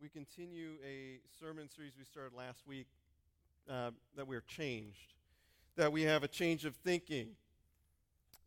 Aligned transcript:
we 0.00 0.08
continue 0.08 0.76
a 0.82 1.18
sermon 1.38 1.68
series 1.68 1.92
we 1.98 2.06
started 2.06 2.34
last 2.34 2.66
week 2.66 2.86
uh, 3.68 3.90
that 4.16 4.26
we're 4.26 4.40
changed, 4.40 5.12
that 5.76 5.92
we 5.92 6.02
have 6.02 6.22
a 6.22 6.28
change 6.28 6.64
of 6.64 6.74
thinking, 6.76 7.28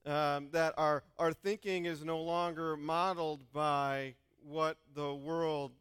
um, 0.03 0.47
that 0.51 0.73
our, 0.77 1.03
our 1.19 1.31
thinking 1.31 1.85
is 1.85 2.03
no 2.03 2.19
longer 2.19 2.75
modeled 2.75 3.41
by 3.53 4.15
what 4.43 4.77
the 4.95 5.13
world 5.13 5.73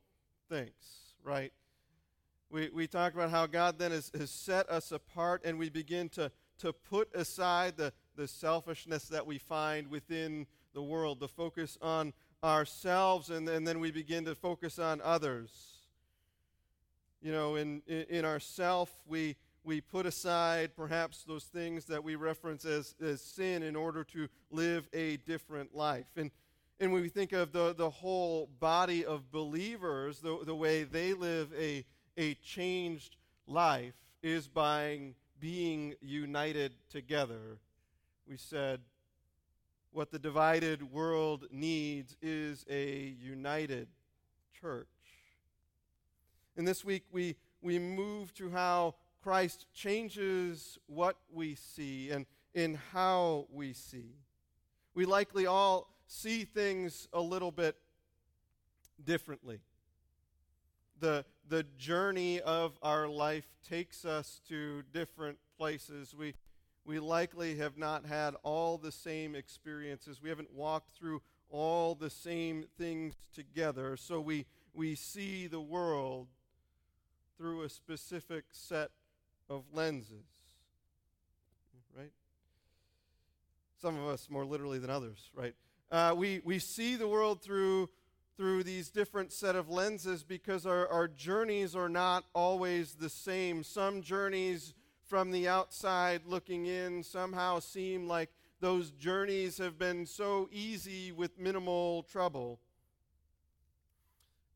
thinks, 0.50 1.14
right? 1.24 1.54
We, 2.50 2.68
we 2.68 2.86
talk 2.86 3.14
about 3.14 3.30
how 3.30 3.46
God 3.46 3.78
then 3.78 3.92
has, 3.92 4.12
has 4.18 4.30
set 4.30 4.68
us 4.68 4.92
apart 4.92 5.40
and 5.42 5.58
we 5.58 5.70
begin 5.70 6.10
to, 6.10 6.30
to 6.58 6.74
put 6.74 7.08
aside 7.14 7.78
the, 7.78 7.94
the 8.14 8.28
selfishness 8.28 9.04
that 9.04 9.26
we 9.26 9.38
find 9.38 9.86
within 9.88 10.46
the 10.74 10.82
world, 10.82 11.18
the 11.18 11.28
focus 11.28 11.78
on 11.80 12.12
ourselves, 12.42 13.30
and, 13.30 13.48
and 13.48 13.66
then 13.66 13.78
we 13.80 13.90
begin 13.90 14.24
to 14.24 14.34
focus 14.34 14.78
on 14.78 15.00
others. 15.02 15.50
You 17.20 17.32
know, 17.32 17.54
in, 17.54 17.82
in, 17.86 18.04
in 18.08 18.24
ourself, 18.24 18.90
we, 19.06 19.36
we 19.62 19.80
put 19.80 20.06
aside 20.06 20.74
perhaps 20.76 21.22
those 21.22 21.44
things 21.44 21.84
that 21.84 22.02
we 22.02 22.16
reference 22.16 22.64
as, 22.64 22.94
as 23.00 23.20
sin 23.20 23.62
in 23.62 23.76
order 23.76 24.02
to 24.04 24.28
live 24.50 24.88
a 24.92 25.18
different 25.18 25.74
life. 25.74 26.06
And, 26.16 26.32
and 26.80 26.92
when 26.92 27.02
we 27.02 27.08
think 27.08 27.32
of 27.32 27.52
the, 27.52 27.74
the 27.74 27.90
whole 27.90 28.48
body 28.58 29.04
of 29.04 29.30
believers, 29.30 30.18
the, 30.18 30.38
the 30.44 30.54
way 30.54 30.82
they 30.82 31.12
live 31.12 31.52
a, 31.56 31.84
a 32.16 32.34
changed 32.34 33.16
life 33.46 33.94
is 34.22 34.48
by 34.48 35.14
being 35.38 35.94
united 36.00 36.72
together. 36.90 37.58
We 38.28 38.36
said 38.36 38.80
what 39.92 40.10
the 40.10 40.18
divided 40.18 40.90
world 40.90 41.46
needs 41.50 42.16
is 42.22 42.64
a 42.68 43.14
united 43.20 43.88
church. 44.58 44.88
And 46.56 46.66
this 46.66 46.84
week 46.84 47.04
we, 47.12 47.36
we 47.60 47.78
move 47.78 48.32
to 48.34 48.50
how 48.50 48.94
Christ 49.22 49.66
changes 49.74 50.78
what 50.86 51.16
we 51.30 51.54
see 51.54 52.10
and 52.10 52.26
in 52.54 52.78
how 52.92 53.46
we 53.52 53.72
see. 53.72 54.16
We 54.94 55.04
likely 55.04 55.46
all 55.46 55.94
see 56.06 56.44
things 56.44 57.08
a 57.12 57.20
little 57.20 57.52
bit 57.52 57.76
differently. 59.04 59.60
The, 61.00 61.24
the 61.48 61.64
journey 61.76 62.40
of 62.40 62.78
our 62.82 63.08
life 63.08 63.46
takes 63.68 64.04
us 64.04 64.40
to 64.48 64.82
different 64.92 65.38
places. 65.58 66.14
We, 66.14 66.34
we 66.84 66.98
likely 66.98 67.56
have 67.56 67.78
not 67.78 68.04
had 68.06 68.34
all 68.42 68.76
the 68.76 68.92
same 68.92 69.34
experiences. 69.34 70.20
We 70.20 70.28
haven't 70.28 70.52
walked 70.52 70.90
through 70.90 71.22
all 71.48 71.94
the 71.94 72.10
same 72.10 72.64
things 72.76 73.14
together. 73.34 73.96
So 73.96 74.20
we, 74.20 74.46
we 74.74 74.94
see 74.94 75.46
the 75.46 75.60
world 75.60 76.28
through 77.36 77.62
a 77.62 77.68
specific 77.68 78.44
set 78.50 78.90
of 79.48 79.64
lenses. 79.72 80.24
Right? 81.96 82.12
Some 83.80 83.98
of 83.98 84.08
us 84.08 84.28
more 84.28 84.44
literally 84.44 84.78
than 84.78 84.90
others, 84.90 85.30
right? 85.34 85.54
Uh, 85.90 86.14
we, 86.16 86.40
we 86.44 86.58
see 86.58 86.96
the 86.96 87.06
world 87.06 87.42
through, 87.42 87.90
through 88.36 88.64
these 88.64 88.88
different 88.88 89.32
set 89.32 89.54
of 89.54 89.68
lenses 89.68 90.24
because 90.24 90.66
our, 90.66 90.88
our 90.88 91.06
journeys 91.06 91.76
are 91.76 91.88
not 91.88 92.24
always 92.34 92.94
the 92.94 93.10
same. 93.10 93.62
Some 93.62 94.02
journeys 94.02 94.74
from 95.12 95.30
the 95.30 95.46
outside 95.46 96.22
looking 96.24 96.64
in 96.64 97.02
somehow 97.02 97.58
seem 97.58 98.08
like 98.08 98.30
those 98.60 98.92
journeys 98.92 99.58
have 99.58 99.78
been 99.78 100.06
so 100.06 100.48
easy 100.50 101.12
with 101.12 101.38
minimal 101.38 102.04
trouble. 102.04 102.58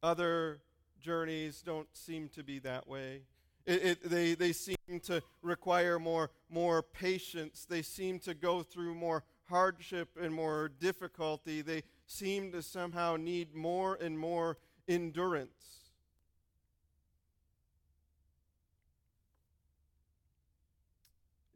Other 0.03 0.63
journeys 0.99 1.61
don't 1.61 1.95
seem 1.95 2.31
to 2.31 2.43
be 2.43 2.59
that 2.61 2.89
way. 2.89 3.25
It, 3.67 3.85
it, 3.85 4.09
they, 4.09 4.33
they 4.33 4.55
seem 4.55 4.77
to 5.03 5.23
require 5.43 5.99
more, 5.99 6.31
more 6.49 6.83
patience. 6.83 7.67
They 7.69 7.83
seem 7.83 8.19
to 8.21 8.33
go 8.33 8.63
through 8.63 8.95
more 8.95 9.25
hardship 9.51 10.09
and 10.19 10.33
more 10.33 10.71
difficulty. 10.81 11.61
They 11.61 11.83
seem 12.07 12.51
to 12.53 12.63
somehow 12.63 13.17
need 13.17 13.55
more 13.55 13.99
and 14.01 14.19
more 14.19 14.57
endurance. 14.89 15.76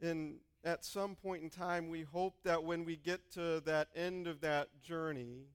And 0.01 0.35
at 0.63 0.83
some 0.83 1.15
point 1.15 1.43
in 1.43 1.49
time, 1.49 1.89
we 1.89 2.01
hope 2.01 2.35
that 2.43 2.63
when 2.63 2.85
we 2.85 2.95
get 2.95 3.31
to 3.33 3.61
that 3.61 3.89
end 3.95 4.27
of 4.27 4.41
that 4.41 4.69
journey, 4.81 5.45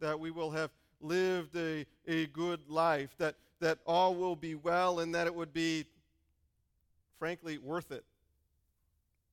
that 0.00 0.18
we 0.18 0.30
will 0.30 0.50
have 0.50 0.70
lived 1.00 1.56
a, 1.56 1.86
a 2.06 2.26
good 2.26 2.68
life, 2.68 3.14
that, 3.18 3.36
that 3.60 3.78
all 3.86 4.14
will 4.14 4.36
be 4.36 4.54
well, 4.54 5.00
and 5.00 5.14
that 5.14 5.26
it 5.26 5.34
would 5.34 5.52
be, 5.52 5.84
frankly, 7.18 7.58
worth 7.58 7.92
it, 7.92 8.04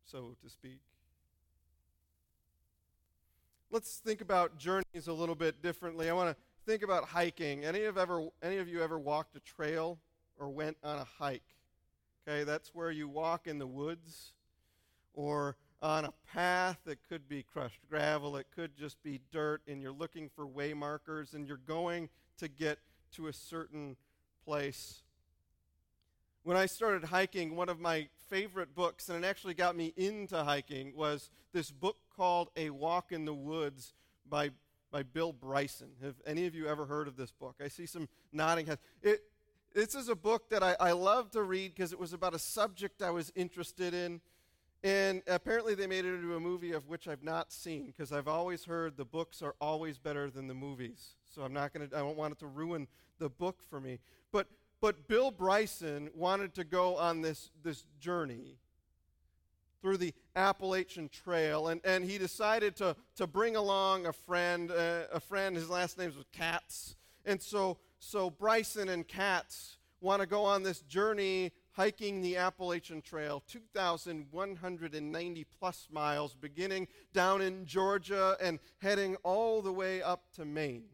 so 0.06 0.36
to 0.44 0.50
speak. 0.50 0.80
Let's 3.70 3.98
think 3.98 4.22
about 4.22 4.58
journeys 4.58 5.08
a 5.08 5.14
little 5.14 5.36
bit 5.36 5.62
differently. 5.62 6.10
I 6.10 6.14
want 6.14 6.30
to 6.30 6.44
think 6.66 6.84
about 6.84 7.06
hiking. 7.06 7.66
Any 7.66 7.84
of, 7.84 7.98
ever, 7.98 8.28
any 8.42 8.58
of 8.58 8.68
you 8.68 8.82
ever 8.82 8.98
walked 8.98 9.36
a 9.36 9.40
trail 9.42 10.00
or 10.40 10.50
went 10.50 10.78
on 10.84 11.00
a 11.00 11.08
hike? 11.20 11.57
Okay, 12.28 12.44
that's 12.44 12.76
where 12.76 12.92
you 12.92 13.08
walk 13.08 13.48
in 13.48 13.58
the 13.58 13.68
woods 13.68 14.34
or 15.14 15.56
on 15.82 16.04
a 16.04 16.14
path 16.34 16.78
that 16.86 16.98
could 17.08 17.30
be 17.30 17.42
crushed 17.42 17.80
gravel, 17.90 18.36
it 18.36 18.48
could 18.54 18.76
just 18.76 19.02
be 19.02 19.22
dirt, 19.32 19.62
and 19.66 19.82
you're 19.82 19.94
looking 19.94 20.30
for 20.36 20.46
way 20.46 20.74
markers 20.74 21.34
and 21.34 21.48
you're 21.48 21.62
going 21.66 22.10
to 22.38 22.50
get 22.50 22.80
to 23.14 23.28
a 23.28 23.34
certain 23.34 23.96
place. 24.44 25.04
When 26.44 26.58
I 26.58 26.66
started 26.66 27.06
hiking, 27.06 27.56
one 27.56 27.70
of 27.70 27.80
my 27.80 28.10
favorite 28.30 28.76
books, 28.76 29.08
and 29.08 29.24
it 29.24 29.28
actually 29.28 29.54
got 29.54 29.78
me 29.78 29.94
into 29.96 30.44
hiking, 30.44 30.94
was 30.96 31.30
this 31.54 31.72
book 31.72 31.98
called 32.16 32.50
A 32.58 32.72
Walk 32.72 33.14
in 33.14 33.24
the 33.24 33.34
Woods 33.34 33.94
by, 34.30 34.50
by 34.92 35.04
Bill 35.04 35.32
Bryson. 35.32 35.92
Have 36.04 36.16
any 36.26 36.46
of 36.46 36.56
you 36.56 36.68
ever 36.68 36.86
heard 36.86 37.08
of 37.08 37.16
this 37.16 37.32
book? 37.32 37.56
I 37.64 37.70
see 37.70 37.86
some 37.86 38.10
nodding 38.34 38.66
heads. 38.66 38.82
It, 39.02 39.24
this 39.78 39.94
is 39.94 40.10
a 40.10 40.16
book 40.16 40.50
that 40.50 40.64
I, 40.64 40.76
I 40.80 40.92
love 40.94 41.30
to 41.32 41.44
read 41.44 41.76
because 41.76 41.94
it 41.94 42.00
was 42.00 42.12
about 42.12 42.34
a 42.34 42.40
subject 42.40 43.04
I 43.04 43.12
was 43.12 43.32
interested 43.36 43.94
in. 43.94 44.22
And 44.84 45.22
apparently, 45.28 45.76
they 45.76 45.86
made 45.86 46.04
it 46.04 46.16
into 46.16 46.36
a 46.36 46.40
movie 46.40 46.72
of 46.72 46.88
which 46.88 47.08
I've 47.08 47.22
not 47.22 47.52
seen 47.52 47.86
because 47.86 48.12
I've 48.12 48.28
always 48.28 48.66
heard 48.66 48.98
the 48.98 49.06
books 49.06 49.44
are 49.44 49.54
always 49.62 50.00
better 50.00 50.32
than 50.32 50.48
the 50.48 50.56
movies. 50.56 51.14
So 51.32 51.44
I'm 51.44 51.54
not 51.54 51.74
going 51.74 51.88
to, 51.88 51.96
I 51.96 52.00
don't 52.00 52.18
want 52.18 52.32
it 52.32 52.40
to 52.40 52.48
ruin 52.48 52.88
the 53.20 53.30
book 53.30 53.60
for 53.70 53.80
me. 53.80 54.00
But, 54.32 54.48
but 54.82 55.08
Bill 55.08 55.30
Bryson 55.30 56.10
wanted 56.16 56.56
to 56.56 56.64
go 56.64 56.98
on 56.98 57.22
this, 57.22 57.52
this 57.62 57.86
journey 58.00 58.58
through 59.84 59.98
the 59.98 60.14
Appalachian 60.36 61.08
Trail, 61.08 61.68
and, 61.68 61.82
and 61.84 62.04
he 62.04 62.18
decided 62.18 62.76
to, 62.78 62.96
to 63.16 63.28
bring 63.28 63.56
along 63.56 64.08
a 64.08 64.14
friend. 64.14 64.72
Uh, 64.72 65.02
a 65.14 65.20
friend, 65.20 65.56
his 65.56 65.70
last 65.70 66.00
name 66.00 66.12
was 66.16 66.26
Katz. 66.34 66.96
And 67.26 67.40
so 67.40 67.78
so 68.00 68.30
Bryson 68.30 68.90
and 68.90 69.08
Katz 69.08 69.78
want 70.02 70.22
to 70.22 70.28
go 70.28 70.46
on 70.46 70.64
this 70.64 70.82
journey 70.82 71.52
hiking 71.72 72.22
the 72.22 72.38
Appalachian 72.38 73.02
Trail, 73.02 73.44
2,190 73.48 75.46
plus 75.60 75.88
miles, 75.92 76.34
beginning 76.34 76.88
down 77.14 77.42
in 77.42 77.66
Georgia 77.66 78.36
and 78.42 78.60
heading 78.80 79.16
all 79.24 79.62
the 79.62 79.72
way 79.72 80.02
up 80.02 80.24
to 80.34 80.44
Maine. 80.46 80.86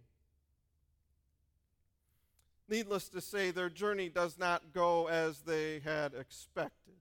Needless 2.67 3.09
to 3.09 3.21
say, 3.21 3.51
their 3.51 3.69
journey 3.69 4.09
does 4.09 4.37
not 4.37 4.73
go 4.73 5.07
as 5.07 5.39
they 5.41 5.79
had 5.79 6.13
expected. 6.13 6.95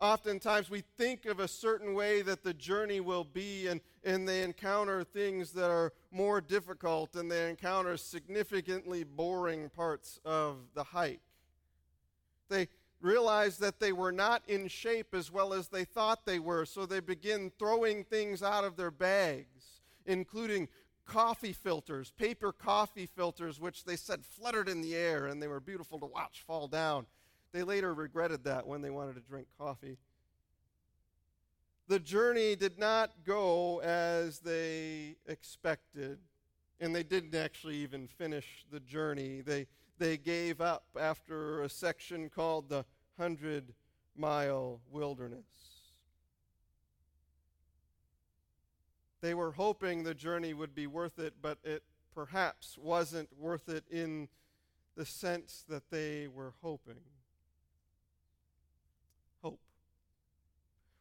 Oftentimes, 0.00 0.68
we 0.68 0.82
think 0.98 1.24
of 1.24 1.40
a 1.40 1.48
certain 1.48 1.94
way 1.94 2.20
that 2.22 2.42
the 2.42 2.52
journey 2.52 3.00
will 3.00 3.24
be, 3.24 3.68
and, 3.68 3.80
and 4.02 4.28
they 4.28 4.42
encounter 4.42 5.04
things 5.04 5.52
that 5.52 5.70
are 5.70 5.92
more 6.10 6.40
difficult, 6.40 7.16
and 7.16 7.30
they 7.30 7.48
encounter 7.48 7.96
significantly 7.96 9.04
boring 9.04 9.70
parts 9.70 10.20
of 10.24 10.56
the 10.74 10.84
hike. 10.84 11.20
They 12.48 12.68
realize 13.00 13.58
that 13.58 13.80
they 13.80 13.92
were 13.92 14.12
not 14.12 14.42
in 14.48 14.68
shape 14.68 15.14
as 15.14 15.30
well 15.30 15.52
as 15.52 15.68
they 15.68 15.84
thought 15.84 16.26
they 16.26 16.38
were, 16.38 16.66
so 16.66 16.86
they 16.86 17.00
begin 17.00 17.52
throwing 17.58 18.04
things 18.04 18.42
out 18.42 18.64
of 18.64 18.76
their 18.76 18.90
bags, 18.90 19.80
including 20.06 20.68
coffee 21.06 21.52
filters, 21.52 22.10
paper 22.12 22.52
coffee 22.52 23.06
filters, 23.06 23.60
which 23.60 23.84
they 23.84 23.96
said 23.96 24.24
fluttered 24.24 24.68
in 24.68 24.80
the 24.80 24.94
air 24.94 25.26
and 25.26 25.42
they 25.42 25.48
were 25.48 25.60
beautiful 25.60 25.98
to 26.00 26.06
watch 26.06 26.42
fall 26.46 26.66
down. 26.66 27.06
They 27.54 27.62
later 27.62 27.94
regretted 27.94 28.42
that 28.44 28.66
when 28.66 28.82
they 28.82 28.90
wanted 28.90 29.14
to 29.14 29.20
drink 29.20 29.46
coffee. 29.56 29.96
The 31.86 32.00
journey 32.00 32.56
did 32.56 32.80
not 32.80 33.12
go 33.24 33.78
as 33.78 34.40
they 34.40 35.14
expected, 35.28 36.18
and 36.80 36.92
they 36.92 37.04
didn't 37.04 37.36
actually 37.36 37.76
even 37.76 38.08
finish 38.08 38.66
the 38.72 38.80
journey. 38.80 39.40
They, 39.40 39.68
they 39.98 40.16
gave 40.16 40.60
up 40.60 40.84
after 40.98 41.62
a 41.62 41.68
section 41.68 42.28
called 42.28 42.68
the 42.68 42.84
Hundred 43.16 43.72
Mile 44.16 44.80
Wilderness. 44.90 45.44
They 49.20 49.34
were 49.34 49.52
hoping 49.52 50.02
the 50.02 50.12
journey 50.12 50.54
would 50.54 50.74
be 50.74 50.88
worth 50.88 51.20
it, 51.20 51.34
but 51.40 51.58
it 51.62 51.84
perhaps 52.12 52.76
wasn't 52.76 53.28
worth 53.38 53.68
it 53.68 53.84
in 53.88 54.28
the 54.96 55.06
sense 55.06 55.64
that 55.68 55.88
they 55.90 56.26
were 56.26 56.54
hoping. 56.60 57.00
Hope. 59.42 59.60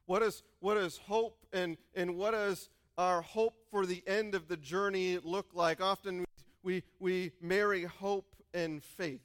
What 0.05 0.21
is, 0.21 0.43
what 0.59 0.77
is 0.77 0.97
hope 0.97 1.37
and, 1.53 1.77
and 1.95 2.15
what 2.17 2.31
does 2.31 2.69
our 2.97 3.21
hope 3.21 3.55
for 3.71 3.85
the 3.85 4.03
end 4.05 4.35
of 4.35 4.47
the 4.47 4.57
journey 4.57 5.17
look 5.23 5.47
like? 5.53 5.81
Often 5.81 6.25
we, 6.61 6.83
we 6.99 7.31
marry 7.41 7.83
hope 7.83 8.35
and 8.53 8.83
faith. 8.83 9.21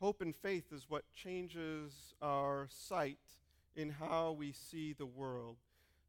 Hope 0.00 0.20
and 0.20 0.34
faith 0.34 0.72
is 0.72 0.86
what 0.88 1.04
changes 1.14 2.14
our 2.20 2.66
sight 2.68 3.18
in 3.76 3.90
how 3.90 4.32
we 4.32 4.52
see 4.52 4.92
the 4.92 5.06
world. 5.06 5.56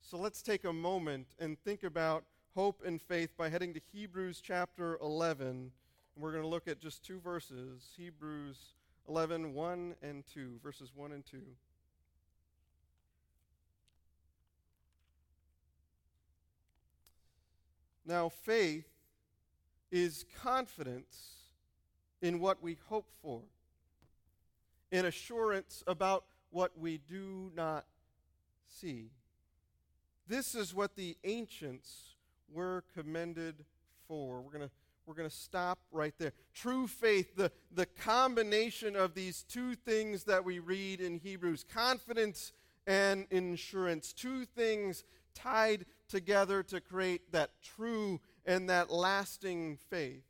So 0.02 0.18
let's 0.18 0.42
take 0.42 0.66
a 0.66 0.74
moment 0.74 1.28
and 1.40 1.58
think 1.60 1.84
about 1.84 2.24
hope 2.56 2.82
and 2.86 3.02
faith 3.02 3.38
by 3.38 3.50
heading 3.50 3.74
to 3.76 3.82
Hebrews 3.94 4.42
chapter 4.44 4.98
11. 5.02 5.48
And 5.48 5.72
we're 6.18 6.32
going 6.32 6.44
to 6.44 6.50
look 6.50 6.68
at 6.68 6.80
just 6.80 7.06
two 7.06 7.20
verses 7.20 7.94
Hebrews 7.96 8.74
11, 9.08 9.54
1 9.54 9.96
and 10.02 10.24
2, 10.34 10.60
verses 10.64 10.92
1 10.96 11.12
and 11.12 11.26
2. 11.26 11.38
Now, 18.08 18.30
faith 18.30 18.88
is 19.92 20.24
confidence 20.42 21.34
in 22.22 22.40
what 22.40 22.64
we 22.64 22.78
hope 22.88 23.10
for, 23.22 23.42
an 24.94 25.06
assurance 25.06 25.84
about 25.88 26.24
what 26.50 26.72
we 26.80 27.00
do 27.00 27.52
not 27.54 27.86
see. 28.66 29.12
This 30.26 30.56
is 30.56 30.74
what 30.74 30.96
the 30.96 31.18
ancients 31.26 32.16
were 32.50 32.86
commended 32.94 33.66
for. 34.08 34.42
We're 34.42 34.54
going 34.54 34.70
to 34.70 34.72
we're 35.06 35.14
going 35.14 35.30
to 35.30 35.36
stop 35.36 35.80
right 35.90 36.14
there. 36.18 36.34
True 36.54 36.86
faith, 36.86 37.38
the, 37.38 37.50
the 37.74 37.86
combination 37.86 38.98
of 38.98 39.14
these 39.14 39.44
two 39.44 39.74
things 39.74 40.26
that 40.26 40.44
we 40.44 40.60
read 40.60 41.00
in 41.00 41.20
Hebrews 41.20 41.64
confidence 41.74 42.52
and 42.86 43.26
insurance, 43.32 44.12
two 44.12 44.44
things 44.44 45.06
tied 45.34 45.86
together 46.08 46.64
to 46.64 46.82
create 46.82 47.32
that 47.32 47.52
true 47.62 48.20
and 48.46 48.70
that 48.70 48.90
lasting 48.90 49.78
faith. 49.90 50.24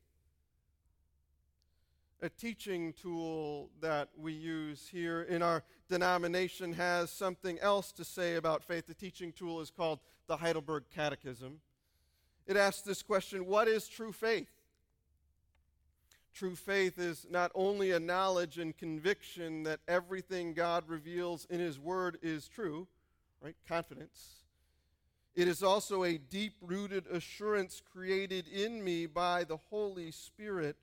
A 2.22 2.30
teaching 2.30 2.94
tool 2.94 3.70
that 3.80 4.10
we 4.18 4.34
use 4.34 4.88
here 4.92 5.22
in 5.22 5.44
our 5.44 5.64
denomination 5.88 6.74
has 6.74 7.12
something 7.12 7.60
else 7.60 7.92
to 7.94 8.04
say 8.04 8.36
about 8.36 8.64
faith. 8.64 8.88
The 8.88 8.96
teaching 8.96 9.32
tool 9.32 9.62
is 9.62 9.70
called 9.70 10.00
the 10.26 10.38
Heidelberg 10.38 10.86
Catechism. 10.94 11.60
It 12.48 12.58
asks 12.58 12.82
this 12.82 13.04
question 13.04 13.46
What 13.46 13.68
is 13.68 13.88
true 13.88 14.12
faith? 14.12 14.50
True 16.34 16.56
faith 16.56 17.00
is 17.00 17.26
not 17.30 17.52
only 17.56 17.92
a 17.92 18.00
knowledge 18.00 18.58
and 18.58 18.76
conviction 18.76 19.64
that 19.64 19.80
everything 19.88 20.54
God 20.54 20.84
reveals 20.88 21.46
in 21.50 21.60
His 21.60 21.80
Word 21.80 22.18
is 22.22 22.48
true, 22.48 22.88
right? 23.42 23.56
Confidence. 23.68 24.47
It 25.38 25.48
is 25.48 25.62
also 25.62 26.04
a 26.04 26.18
deep 26.18 26.56
rooted 26.62 27.06
assurance 27.12 27.80
created 27.94 28.48
in 28.48 28.84
me 28.84 29.06
by 29.06 29.44
the 29.44 29.58
Holy 29.70 30.10
Spirit 30.10 30.78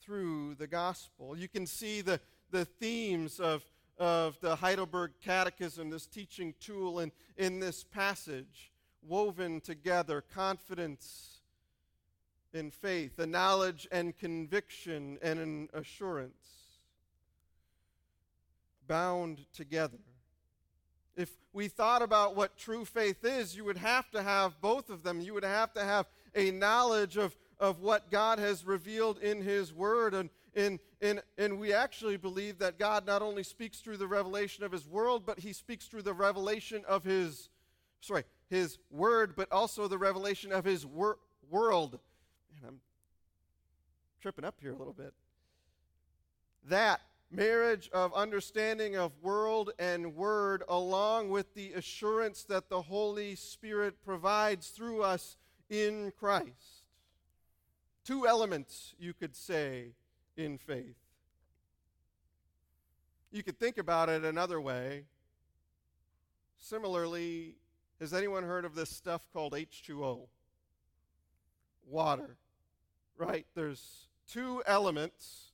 through 0.00 0.56
the 0.56 0.66
gospel. 0.66 1.38
You 1.38 1.46
can 1.46 1.68
see 1.68 2.00
the, 2.00 2.18
the 2.50 2.64
themes 2.64 3.38
of, 3.38 3.64
of 3.98 4.40
the 4.40 4.56
Heidelberg 4.56 5.12
Catechism, 5.24 5.88
this 5.88 6.08
teaching 6.08 6.52
tool, 6.58 6.98
in, 6.98 7.12
in 7.36 7.60
this 7.60 7.84
passage, 7.84 8.72
woven 9.06 9.60
together 9.60 10.20
confidence 10.20 11.38
in 12.52 12.72
faith, 12.72 13.20
a 13.20 13.26
knowledge 13.28 13.86
and 13.92 14.18
conviction 14.18 15.16
and 15.22 15.38
an 15.38 15.68
assurance, 15.74 16.80
bound 18.88 19.46
together. 19.52 19.98
If 21.16 21.30
we 21.52 21.68
thought 21.68 22.02
about 22.02 22.34
what 22.36 22.56
true 22.56 22.84
faith 22.84 23.24
is, 23.24 23.54
you 23.54 23.64
would 23.64 23.76
have 23.76 24.10
to 24.12 24.22
have 24.22 24.60
both 24.60 24.88
of 24.88 25.02
them. 25.02 25.20
You 25.20 25.34
would 25.34 25.44
have 25.44 25.72
to 25.74 25.84
have 25.84 26.06
a 26.34 26.50
knowledge 26.50 27.16
of, 27.16 27.36
of 27.60 27.80
what 27.80 28.10
God 28.10 28.38
has 28.38 28.64
revealed 28.64 29.18
in 29.18 29.42
His 29.42 29.74
Word. 29.74 30.14
And, 30.14 30.30
and, 30.54 30.78
and, 31.02 31.22
and 31.36 31.60
we 31.60 31.74
actually 31.74 32.16
believe 32.16 32.58
that 32.60 32.78
God 32.78 33.06
not 33.06 33.20
only 33.20 33.42
speaks 33.42 33.80
through 33.80 33.98
the 33.98 34.06
revelation 34.06 34.64
of 34.64 34.72
His 34.72 34.86
world, 34.86 35.24
but 35.26 35.38
He 35.38 35.52
speaks 35.52 35.86
through 35.86 36.02
the 36.02 36.14
revelation 36.14 36.82
of 36.88 37.04
His, 37.04 37.50
sorry, 38.00 38.24
His 38.48 38.78
Word, 38.90 39.34
but 39.36 39.52
also 39.52 39.88
the 39.88 39.98
revelation 39.98 40.50
of 40.50 40.64
His 40.64 40.86
wor- 40.86 41.18
world. 41.50 41.98
And 42.56 42.66
I'm 42.66 42.80
tripping 44.22 44.46
up 44.46 44.54
here 44.62 44.72
a 44.72 44.76
little 44.76 44.94
bit. 44.94 45.12
That 46.68 47.00
marriage 47.32 47.88
of 47.92 48.12
understanding 48.14 48.96
of 48.96 49.12
world 49.22 49.70
and 49.78 50.14
word, 50.14 50.62
along 50.68 51.30
with 51.30 51.54
the 51.54 51.72
assurance 51.72 52.44
that 52.44 52.68
the 52.68 52.82
Holy 52.82 53.34
Spirit 53.34 54.04
provides 54.04 54.68
through 54.68 55.02
us 55.02 55.36
in 55.70 56.12
Christ. 56.18 56.84
Two 58.04 58.26
elements, 58.26 58.94
you 58.98 59.14
could 59.14 59.34
say, 59.34 59.92
in 60.36 60.58
faith. 60.58 60.96
You 63.30 63.42
could 63.42 63.58
think 63.58 63.78
about 63.78 64.08
it 64.08 64.24
another 64.24 64.60
way. 64.60 65.04
Similarly, 66.58 67.56
has 67.98 68.12
anyone 68.12 68.44
heard 68.44 68.64
of 68.64 68.74
this 68.74 68.90
stuff 68.90 69.26
called 69.32 69.54
H2O? 69.54 70.26
Water. 71.88 72.36
Right? 73.16 73.46
There's 73.54 74.08
two 74.28 74.62
elements 74.66 75.51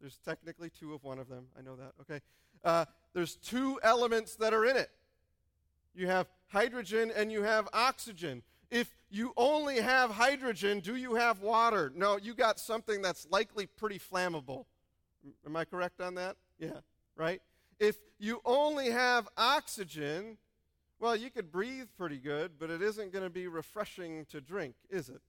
there's 0.00 0.18
technically 0.18 0.70
two 0.70 0.94
of 0.94 1.04
one 1.04 1.18
of 1.18 1.28
them. 1.28 1.46
I 1.58 1.62
know 1.62 1.76
that. 1.76 1.92
Okay. 2.02 2.20
Uh, 2.62 2.84
there's 3.12 3.36
two 3.36 3.78
elements 3.82 4.36
that 4.36 4.52
are 4.52 4.64
in 4.64 4.76
it. 4.76 4.90
You 5.94 6.08
have 6.08 6.26
hydrogen 6.48 7.12
and 7.14 7.30
you 7.30 7.42
have 7.42 7.68
oxygen. 7.72 8.42
If 8.70 8.94
you 9.10 9.32
only 9.36 9.76
have 9.76 10.10
hydrogen, 10.10 10.80
do 10.80 10.96
you 10.96 11.14
have 11.14 11.40
water? 11.40 11.92
No, 11.94 12.16
you 12.16 12.34
got 12.34 12.58
something 12.58 13.02
that's 13.02 13.26
likely 13.30 13.66
pretty 13.66 13.98
flammable. 13.98 14.64
Am 15.46 15.54
I 15.54 15.64
correct 15.64 16.00
on 16.00 16.16
that? 16.16 16.36
Yeah, 16.58 16.80
right? 17.16 17.40
If 17.78 17.96
you 18.18 18.40
only 18.44 18.90
have 18.90 19.28
oxygen, 19.36 20.38
well, 20.98 21.14
you 21.14 21.30
could 21.30 21.52
breathe 21.52 21.88
pretty 21.96 22.18
good, 22.18 22.52
but 22.58 22.70
it 22.70 22.82
isn't 22.82 23.12
going 23.12 23.24
to 23.24 23.30
be 23.30 23.46
refreshing 23.46 24.26
to 24.30 24.40
drink, 24.40 24.74
is 24.90 25.08
it? 25.08 25.20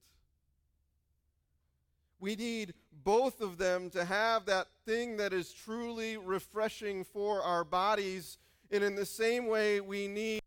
We 2.20 2.36
need 2.36 2.74
both 3.04 3.42
of 3.42 3.58
them 3.58 3.90
to 3.92 4.06
have 4.06 4.46
that 4.46 4.68
thing 4.86 5.18
that 5.18 5.34
is 5.34 5.52
truly 5.52 6.18
refreshing 6.18 7.04
for 7.04 7.42
our 7.42 7.64
bodies. 7.64 8.38
And 8.72 8.84
in 8.84 8.96
the 8.96 9.06
same 9.06 9.48
way, 9.48 9.82
we 9.82 10.08
need 10.08 10.42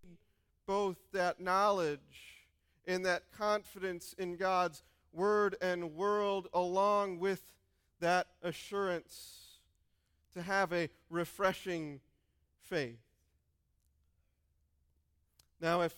both 0.67 0.97
that 1.13 1.41
knowledge 1.41 2.47
and 2.87 3.05
that 3.07 3.31
confidence 3.37 4.15
in 4.19 4.37
God's 4.37 4.83
word 5.13 5.57
and 5.61 5.95
world, 5.95 6.49
along 6.53 7.19
with 7.19 7.43
that 8.01 8.29
assurance 8.43 9.59
to 10.35 10.43
have 10.43 10.73
a 10.73 10.89
refreshing 11.11 12.01
faith. 12.63 12.99
Now, 15.61 15.83
if 15.83 15.95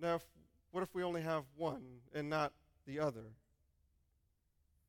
now, 0.00 0.16
if, 0.16 0.22
what 0.72 0.82
if 0.82 0.92
we 0.96 1.04
only 1.04 1.22
have 1.22 1.44
one 1.56 1.84
and 2.12 2.28
not 2.28 2.52
the 2.86 3.00
other? 3.00 3.24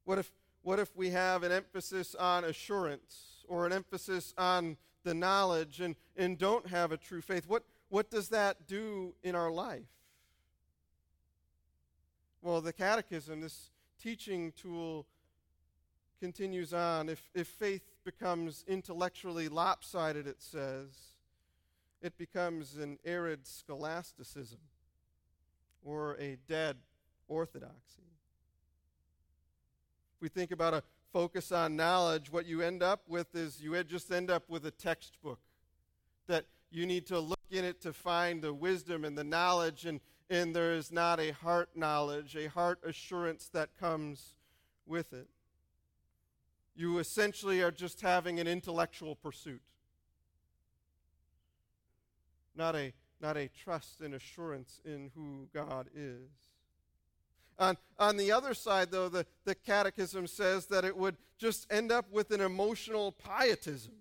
What 0.05 0.19
if, 0.19 0.31
what 0.61 0.79
if 0.79 0.95
we 0.95 1.09
have 1.11 1.43
an 1.43 1.51
emphasis 1.51 2.15
on 2.15 2.43
assurance 2.43 3.45
or 3.47 3.65
an 3.65 3.73
emphasis 3.73 4.33
on 4.37 4.77
the 5.03 5.13
knowledge 5.13 5.79
and, 5.81 5.95
and 6.17 6.37
don't 6.37 6.67
have 6.67 6.91
a 6.91 6.97
true 6.97 7.21
faith? 7.21 7.47
What, 7.47 7.63
what 7.89 8.09
does 8.09 8.29
that 8.29 8.67
do 8.67 9.13
in 9.23 9.35
our 9.35 9.51
life? 9.51 9.83
Well, 12.41 12.59
the 12.59 12.73
catechism, 12.73 13.39
this 13.41 13.69
teaching 14.01 14.51
tool, 14.51 15.05
continues 16.19 16.73
on. 16.73 17.09
If, 17.09 17.29
if 17.33 17.47
faith 17.47 17.83
becomes 18.03 18.65
intellectually 18.67 19.47
lopsided, 19.47 20.27
it 20.27 20.41
says, 20.41 20.87
it 22.01 22.17
becomes 22.17 22.75
an 22.75 22.97
arid 23.05 23.47
scholasticism 23.47 24.59
or 25.83 26.17
a 26.19 26.37
dead 26.47 26.77
orthodoxy. 27.27 28.03
If 30.15 30.21
we 30.21 30.29
think 30.29 30.51
about 30.51 30.73
a 30.73 30.83
focus 31.11 31.51
on 31.51 31.75
knowledge, 31.75 32.31
what 32.31 32.45
you 32.45 32.61
end 32.61 32.81
up 32.81 33.01
with 33.07 33.35
is 33.35 33.61
you 33.61 33.81
just 33.83 34.11
end 34.11 34.31
up 34.31 34.49
with 34.49 34.65
a 34.65 34.71
textbook 34.71 35.39
that 36.27 36.45
you 36.71 36.87
need 36.87 37.05
to 37.07 37.19
look 37.19 37.39
in 37.51 37.63
it 37.63 37.79
to 37.81 37.93
find 37.93 38.41
the 38.41 38.53
wisdom 38.53 39.05
and 39.05 39.15
the 39.15 39.23
knowledge, 39.23 39.85
and, 39.85 39.99
and 40.29 40.55
there 40.55 40.73
is 40.73 40.91
not 40.91 41.19
a 41.19 41.31
heart 41.31 41.69
knowledge, 41.75 42.35
a 42.35 42.49
heart 42.49 42.79
assurance 42.83 43.47
that 43.53 43.69
comes 43.79 44.35
with 44.87 45.13
it. 45.13 45.27
You 46.75 46.97
essentially 46.97 47.61
are 47.61 47.71
just 47.71 48.01
having 48.01 48.39
an 48.39 48.47
intellectual 48.47 49.15
pursuit, 49.15 49.61
not 52.55 52.75
a, 52.75 52.93
not 53.21 53.37
a 53.37 53.49
trust 53.49 54.01
and 54.01 54.15
assurance 54.15 54.81
in 54.83 55.11
who 55.13 55.47
God 55.53 55.89
is. 55.95 56.31
On, 57.59 57.77
on 57.99 58.17
the 58.17 58.31
other 58.31 58.53
side, 58.53 58.91
though, 58.91 59.09
the, 59.09 59.25
the 59.45 59.55
Catechism 59.55 60.27
says 60.27 60.65
that 60.67 60.83
it 60.83 60.97
would 60.97 61.17
just 61.37 61.71
end 61.71 61.91
up 61.91 62.11
with 62.11 62.31
an 62.31 62.41
emotional 62.41 63.11
pietism. 63.11 63.93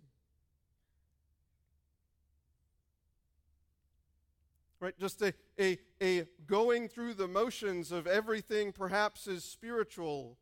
Right? 4.81 4.99
Just 4.99 5.23
a, 5.23 5.33
a, 5.61 5.79
a 6.03 6.27
going 6.47 6.89
through 6.89 7.15
the 7.15 7.29
motions 7.29 7.93
of 7.93 8.07
everything 8.07 8.73
perhaps 8.73 9.29
is 9.29 9.45
spiritual. 9.45 10.37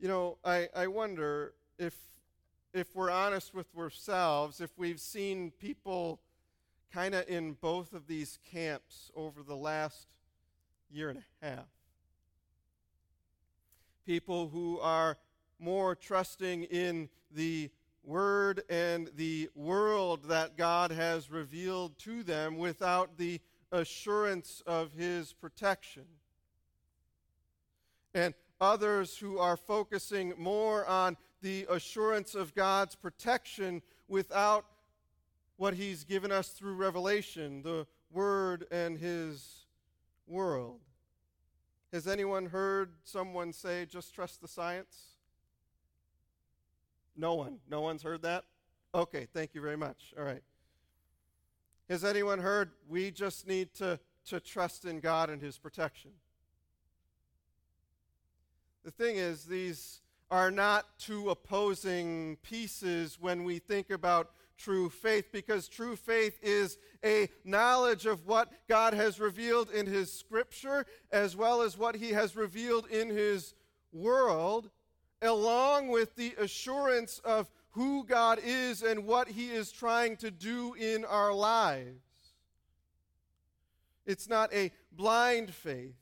You 0.00 0.08
know, 0.08 0.38
I, 0.44 0.68
I 0.74 0.86
wonder 0.86 1.52
if 1.78 1.94
if 2.72 2.94
we're 2.94 3.10
honest 3.10 3.54
with 3.54 3.66
ourselves, 3.76 4.60
if 4.60 4.70
we've 4.78 5.00
seen 5.00 5.50
people 5.58 6.20
kind 6.92 7.14
of 7.14 7.28
in 7.28 7.52
both 7.52 7.92
of 7.92 8.06
these 8.06 8.38
camps 8.50 9.10
over 9.14 9.42
the 9.42 9.56
last 9.56 10.14
year 10.90 11.10
and 11.10 11.18
a 11.18 11.46
half. 11.46 11.66
People 14.06 14.48
who 14.48 14.78
are 14.80 15.18
more 15.58 15.94
trusting 15.94 16.64
in 16.64 17.08
the 17.30 17.70
Word 18.04 18.62
and 18.70 19.10
the 19.16 19.50
world 19.54 20.24
that 20.28 20.56
God 20.56 20.90
has 20.90 21.30
revealed 21.30 21.98
to 21.98 22.22
them 22.22 22.56
without 22.56 23.18
the 23.18 23.40
assurance 23.70 24.62
of 24.66 24.92
His 24.92 25.34
protection. 25.34 26.04
And 28.14 28.32
others 28.60 29.18
who 29.18 29.38
are 29.38 29.58
focusing 29.58 30.32
more 30.38 30.86
on 30.86 31.18
the 31.42 31.66
assurance 31.68 32.34
of 32.34 32.54
God's 32.54 32.94
protection 32.94 33.82
without 34.08 34.64
what 35.58 35.74
He's 35.74 36.04
given 36.04 36.32
us 36.32 36.48
through 36.48 36.74
revelation, 36.74 37.60
the 37.62 37.86
Word 38.10 38.64
and 38.70 38.96
His 38.96 39.66
world. 40.26 40.80
Has 41.92 42.06
anyone 42.06 42.46
heard 42.46 42.92
someone 43.04 43.52
say, 43.52 43.84
just 43.84 44.14
trust 44.14 44.40
the 44.40 44.48
science? 44.48 45.16
No 47.16 47.34
one. 47.34 47.58
No 47.68 47.80
one's 47.80 48.02
heard 48.02 48.22
that? 48.22 48.44
Okay, 48.94 49.26
thank 49.34 49.54
you 49.54 49.60
very 49.60 49.76
much. 49.76 50.14
All 50.16 50.24
right. 50.24 50.42
Has 51.90 52.04
anyone 52.04 52.38
heard, 52.38 52.70
we 52.88 53.10
just 53.10 53.46
need 53.46 53.74
to, 53.74 53.98
to 54.26 54.40
trust 54.40 54.84
in 54.84 55.00
God 55.00 55.28
and 55.28 55.42
His 55.42 55.58
protection? 55.58 56.12
The 58.84 58.90
thing 58.92 59.16
is, 59.16 59.44
these 59.44 60.02
are 60.30 60.50
not 60.50 60.86
two 60.98 61.30
opposing 61.30 62.36
pieces 62.42 63.18
when 63.18 63.44
we 63.44 63.58
think 63.58 63.90
about 63.90 64.30
true 64.58 64.90
faith 64.90 65.32
because 65.32 65.68
true 65.68 65.96
faith 65.96 66.38
is 66.42 66.78
a 67.04 67.28
knowledge 67.44 68.06
of 68.06 68.26
what 68.26 68.52
God 68.68 68.92
has 68.92 69.20
revealed 69.20 69.70
in 69.70 69.86
His 69.86 70.12
Scripture 70.12 70.84
as 71.12 71.36
well 71.36 71.62
as 71.62 71.78
what 71.78 71.94
He 71.94 72.10
has 72.10 72.36
revealed 72.36 72.86
in 72.88 73.08
His 73.08 73.54
world, 73.92 74.70
along 75.22 75.88
with 75.88 76.14
the 76.16 76.34
assurance 76.38 77.20
of 77.24 77.50
who 77.70 78.04
God 78.04 78.40
is 78.44 78.82
and 78.82 79.06
what 79.06 79.28
He 79.28 79.50
is 79.50 79.70
trying 79.70 80.16
to 80.18 80.30
do 80.30 80.74
in 80.74 81.04
our 81.04 81.32
lives. 81.32 82.02
It's 84.04 84.28
not 84.28 84.52
a 84.52 84.72
blind 84.90 85.54
faith. 85.54 85.94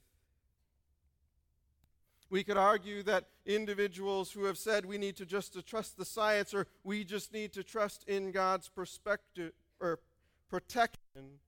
We 2.29 2.43
could 2.43 2.57
argue 2.57 3.03
that 3.05 3.25
individuals 3.45 4.33
who 4.33 4.45
have 4.45 4.59
said 4.59 4.85
we 4.85 4.99
need 4.99 5.17
to 5.17 5.27
just 5.27 5.53
to 5.53 5.63
trust 5.63 5.97
the 5.97 6.05
science 6.05 6.53
or 6.53 6.67
we 6.83 7.05
just 7.05 7.33
need 7.33 7.53
to 7.53 7.63
trust 7.63 8.05
in 8.09 8.33
God's 8.33 8.69
perspective 8.69 9.53
or 9.81 10.01
protection 10.49 11.39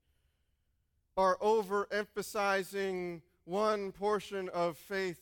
are 1.17 1.37
overemphasizing 1.37 3.21
one 3.43 3.91
portion 3.91 4.47
of 4.49 4.77
faith 4.77 5.19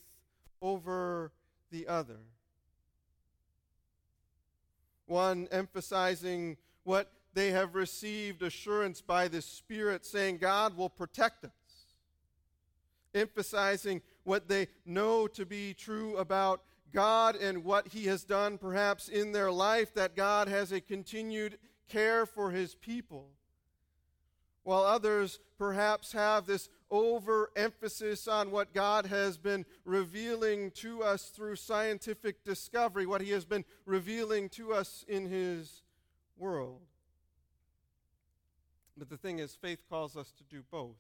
over 0.61 1.31
the 1.71 1.87
other. 1.87 2.19
One 5.07 5.47
emphasizing 5.51 6.57
what 6.83 7.11
they 7.33 7.51
have 7.51 7.75
received 7.75 8.41
assurance 8.41 9.01
by 9.01 9.27
the 9.27 9.41
Spirit, 9.41 10.05
saying 10.05 10.37
God 10.37 10.75
will 10.75 10.89
protect 10.89 11.45
us. 11.45 11.51
Emphasizing 13.13 14.01
what 14.27 14.49
they 14.49 14.67
know 14.85 15.25
to 15.25 15.45
be 15.45 15.73
true 15.73 16.17
about 16.17 16.61
God 16.93 17.37
and 17.37 17.63
what 17.63 17.87
He 17.87 18.05
has 18.07 18.25
done 18.25 18.57
perhaps 18.57 19.07
in 19.07 19.31
their 19.31 19.51
life, 19.51 19.93
that 19.93 20.17
God 20.17 20.49
has 20.49 20.71
a 20.71 20.81
continued 20.81 21.57
care 21.87 22.25
for 22.25 22.51
His 22.51 22.75
people. 22.75 23.29
While 24.63 24.83
others 24.83 25.39
perhaps 25.57 26.11
have 26.11 26.45
this 26.45 26.67
overemphasis 26.91 28.27
on 28.27 28.51
what 28.51 28.73
God 28.73 29.05
has 29.05 29.37
been 29.37 29.65
revealing 29.85 30.71
to 30.71 31.03
us 31.03 31.29
through 31.29 31.55
scientific 31.55 32.43
discovery, 32.43 33.05
what 33.05 33.21
He 33.21 33.31
has 33.31 33.45
been 33.45 33.63
revealing 33.85 34.49
to 34.49 34.73
us 34.73 35.05
in 35.07 35.29
His 35.29 35.83
world. 36.37 36.81
But 38.97 39.09
the 39.09 39.17
thing 39.17 39.39
is, 39.39 39.55
faith 39.55 39.83
calls 39.89 40.17
us 40.17 40.33
to 40.33 40.43
do 40.43 40.63
both. 40.69 40.97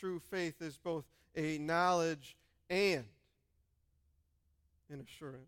True 0.00 0.18
faith 0.18 0.60
is 0.60 0.76
both 0.76 1.04
a 1.36 1.58
knowledge 1.58 2.36
and 2.68 3.04
an 4.90 5.00
assurance. 5.00 5.44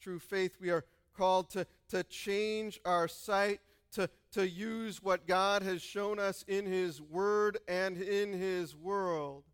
True 0.00 0.18
faith, 0.18 0.56
we 0.60 0.70
are 0.70 0.84
called 1.16 1.50
to, 1.50 1.66
to 1.88 2.02
change 2.04 2.80
our 2.84 3.08
sight, 3.08 3.60
to, 3.92 4.08
to 4.32 4.48
use 4.48 5.02
what 5.02 5.26
God 5.26 5.62
has 5.62 5.82
shown 5.82 6.18
us 6.18 6.44
in 6.46 6.66
His 6.66 7.00
Word 7.00 7.58
and 7.66 7.96
in 7.96 8.32
His 8.32 8.76
world, 8.76 9.44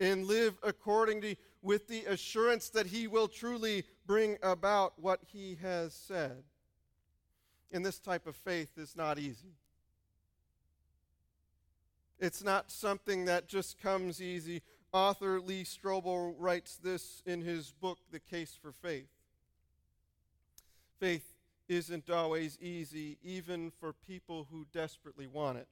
and 0.00 0.26
live 0.26 0.58
accordingly 0.62 1.38
with 1.60 1.86
the 1.86 2.04
assurance 2.06 2.70
that 2.70 2.86
He 2.86 3.06
will 3.06 3.28
truly 3.28 3.84
bring 4.06 4.38
about 4.42 4.94
what 4.98 5.20
He 5.26 5.58
has 5.62 5.94
said. 5.94 6.42
And 7.70 7.84
this 7.84 7.98
type 7.98 8.26
of 8.26 8.36
faith 8.36 8.76
is 8.76 8.96
not 8.96 9.18
easy. 9.18 9.54
It's 12.18 12.44
not 12.44 12.70
something 12.70 13.24
that 13.24 13.48
just 13.48 13.80
comes 13.80 14.20
easy. 14.22 14.62
Author 14.92 15.40
Lee 15.40 15.64
Strobel 15.64 16.34
writes 16.38 16.76
this 16.76 17.22
in 17.26 17.40
his 17.40 17.72
book, 17.72 17.98
The 18.10 18.20
Case 18.20 18.58
for 18.60 18.72
Faith. 18.72 19.08
Faith 21.00 21.34
isn't 21.68 22.10
always 22.10 22.58
easy, 22.60 23.18
even 23.22 23.70
for 23.70 23.92
people 23.92 24.46
who 24.50 24.66
desperately 24.72 25.26
want 25.26 25.58
it. 25.58 25.68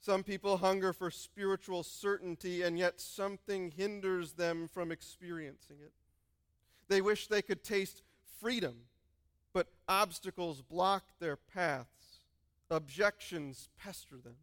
Some 0.00 0.22
people 0.22 0.56
hunger 0.56 0.92
for 0.92 1.10
spiritual 1.10 1.82
certainty, 1.82 2.62
and 2.62 2.78
yet 2.78 3.00
something 3.00 3.70
hinders 3.70 4.32
them 4.32 4.68
from 4.68 4.90
experiencing 4.90 5.76
it. 5.84 5.92
They 6.88 7.00
wish 7.00 7.26
they 7.26 7.42
could 7.42 7.62
taste 7.62 8.02
freedom, 8.40 8.76
but 9.52 9.68
obstacles 9.88 10.62
block 10.62 11.04
their 11.18 11.36
paths. 11.36 11.99
Objections 12.70 13.68
pester 13.78 14.16
them. 14.16 14.36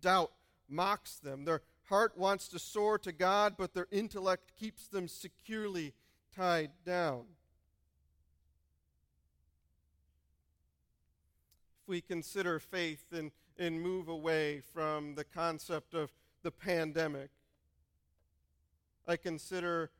Doubt 0.00 0.32
mocks 0.68 1.16
them. 1.16 1.44
Their 1.44 1.62
heart 1.84 2.16
wants 2.18 2.48
to 2.48 2.58
soar 2.58 2.98
to 2.98 3.12
God, 3.12 3.54
but 3.56 3.72
their 3.72 3.86
intellect 3.90 4.52
keeps 4.58 4.86
them 4.86 5.08
securely 5.08 5.94
tied 6.34 6.70
down. 6.84 7.24
If 11.82 11.88
we 11.88 12.00
consider 12.00 12.58
faith 12.58 13.06
and, 13.12 13.30
and 13.58 13.80
move 13.80 14.08
away 14.08 14.60
from 14.74 15.14
the 15.14 15.24
concept 15.24 15.94
of 15.94 16.12
the 16.42 16.50
pandemic, 16.50 17.30
I 19.06 19.16
consider 19.16 19.90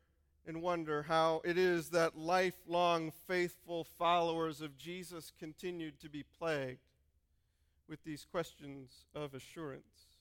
and 0.47 0.61
wonder 0.63 1.03
how 1.05 1.41
it 1.45 1.57
is 1.57 1.91
that 1.91 2.19
lifelong 2.19 3.13
faithful 3.27 3.85
followers 3.85 4.61
of 4.61 4.77
Jesus 4.77 5.33
continued 5.39 5.99
to 6.01 6.09
be 6.09 6.25
plagued 6.39 6.81
with 7.89 8.03
these 8.05 8.27
questions 8.31 9.07
of 9.15 9.35
assurance 9.35 10.17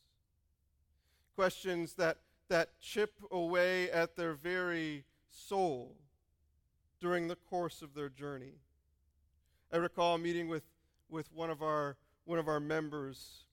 questions 1.35 1.93
that, 1.95 2.17
that 2.49 2.79
chip 2.79 3.13
away 3.31 3.91
at 3.91 4.15
their 4.15 4.33
very 4.33 5.03
soul 5.29 5.95
during 7.01 7.27
the 7.27 7.35
course 7.35 7.81
of 7.81 7.93
their 7.93 8.09
journey. 8.09 8.53
I 9.71 9.77
recall 9.77 10.17
meeting 10.17 10.47
with, 10.47 10.63
with 11.09 11.31
one, 11.33 11.49
of 11.49 11.61
our, 11.61 11.97
one 12.23 12.39
of 12.39 12.47
our 12.47 12.61
members 12.61 13.43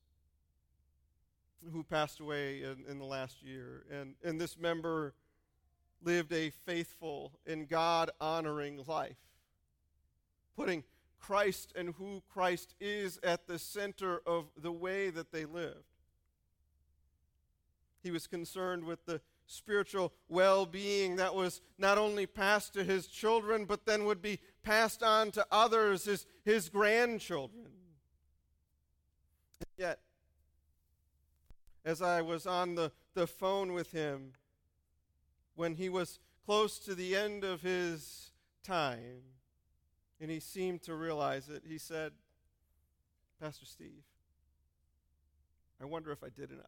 who 1.73 1.83
passed 1.83 2.21
away 2.21 2.63
in, 2.63 2.85
in 2.89 2.99
the 2.99 3.05
last 3.05 3.43
year. 3.43 3.85
And, 3.91 4.15
and 4.23 4.41
this 4.41 4.59
member 4.59 5.15
lived 6.05 6.33
a 6.33 6.51
faithful 6.51 7.33
and 7.47 7.69
God 7.69 8.11
honoring 8.21 8.83
life, 8.87 9.17
putting 10.57 10.85
Christ 11.23 11.73
and 11.77 11.95
who 11.97 12.23
Christ 12.29 12.75
is 12.81 13.19
at 13.23 13.47
the 13.47 13.59
center 13.59 14.21
of 14.27 14.47
the 14.61 14.73
way 14.73 15.09
that 15.09 15.31
they 15.31 15.45
lived. 15.45 15.85
He 18.03 18.11
was 18.11 18.27
concerned 18.27 18.85
with 18.85 19.07
the 19.07 19.21
spiritual 19.47 20.13
well 20.29 20.67
being 20.67 21.17
that 21.17 21.35
was 21.35 21.61
not 21.79 21.97
only 21.97 22.27
passed 22.27 22.75
to 22.75 22.83
his 22.83 23.07
children, 23.07 23.65
but 23.65 23.87
then 23.87 24.05
would 24.05 24.21
be 24.21 24.41
passed 24.65 25.03
on 25.03 25.31
to 25.31 25.47
others, 25.53 26.05
his, 26.05 26.27
his 26.45 26.69
grandchildren. 26.69 27.71
Yet, 29.77 30.01
as 31.85 32.03
I 32.03 32.23
was 32.23 32.47
on 32.47 32.75
the, 32.75 32.91
the 33.15 33.29
phone 33.29 33.73
with 33.73 33.93
him, 33.93 34.33
when 35.55 35.75
he 35.77 35.89
was 35.89 36.19
close 36.45 36.81
to 36.81 36.97
the 36.97 37.15
end 37.15 37.45
of 37.45 37.63
his 37.63 38.33
time, 38.65 39.23
and 40.23 40.31
he 40.31 40.39
seemed 40.39 40.83
to 40.85 40.95
realize 40.95 41.49
it, 41.49 41.65
he 41.69 41.79
said, 41.79 42.13
Pastor 43.41 43.67
Steve, 43.67 44.05
I 45.83 45.85
wonder 45.85 46.13
if 46.13 46.23
I 46.23 46.29
did 46.29 46.53
enough. 46.53 46.65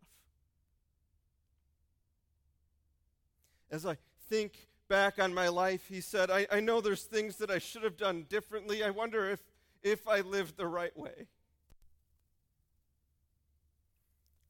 As 3.71 3.87
I 3.87 3.97
think 4.29 4.67
back 4.89 5.21
on 5.21 5.33
my 5.33 5.47
life, 5.47 5.87
he 5.89 6.01
said, 6.01 6.33
I, 6.33 6.49
I 6.51 6.59
know 6.59 6.81
there's 6.81 7.05
things 7.05 7.37
that 7.37 7.49
I 7.49 7.61
should 7.61 7.85
have 7.85 7.97
done 7.97 8.27
differently. 8.29 8.83
I 8.83 8.91
wonder 8.91 9.31
if, 9.31 9.41
if 9.85 10.09
I 10.09 10.23
lived 10.23 10.57
the 10.57 10.67
right 10.67 10.97
way. 10.99 11.29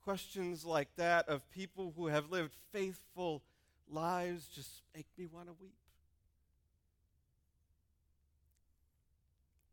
Questions 0.02 0.64
like 0.64 0.88
that 0.96 1.28
of 1.28 1.50
people 1.50 1.92
who 1.94 2.06
have 2.06 2.30
lived 2.30 2.54
faithful 2.73 3.42
lives 3.87 4.49
just 4.49 4.80
make 4.94 5.06
me 5.18 5.26
want 5.26 5.49
to 5.49 5.54
weep. 5.61 5.84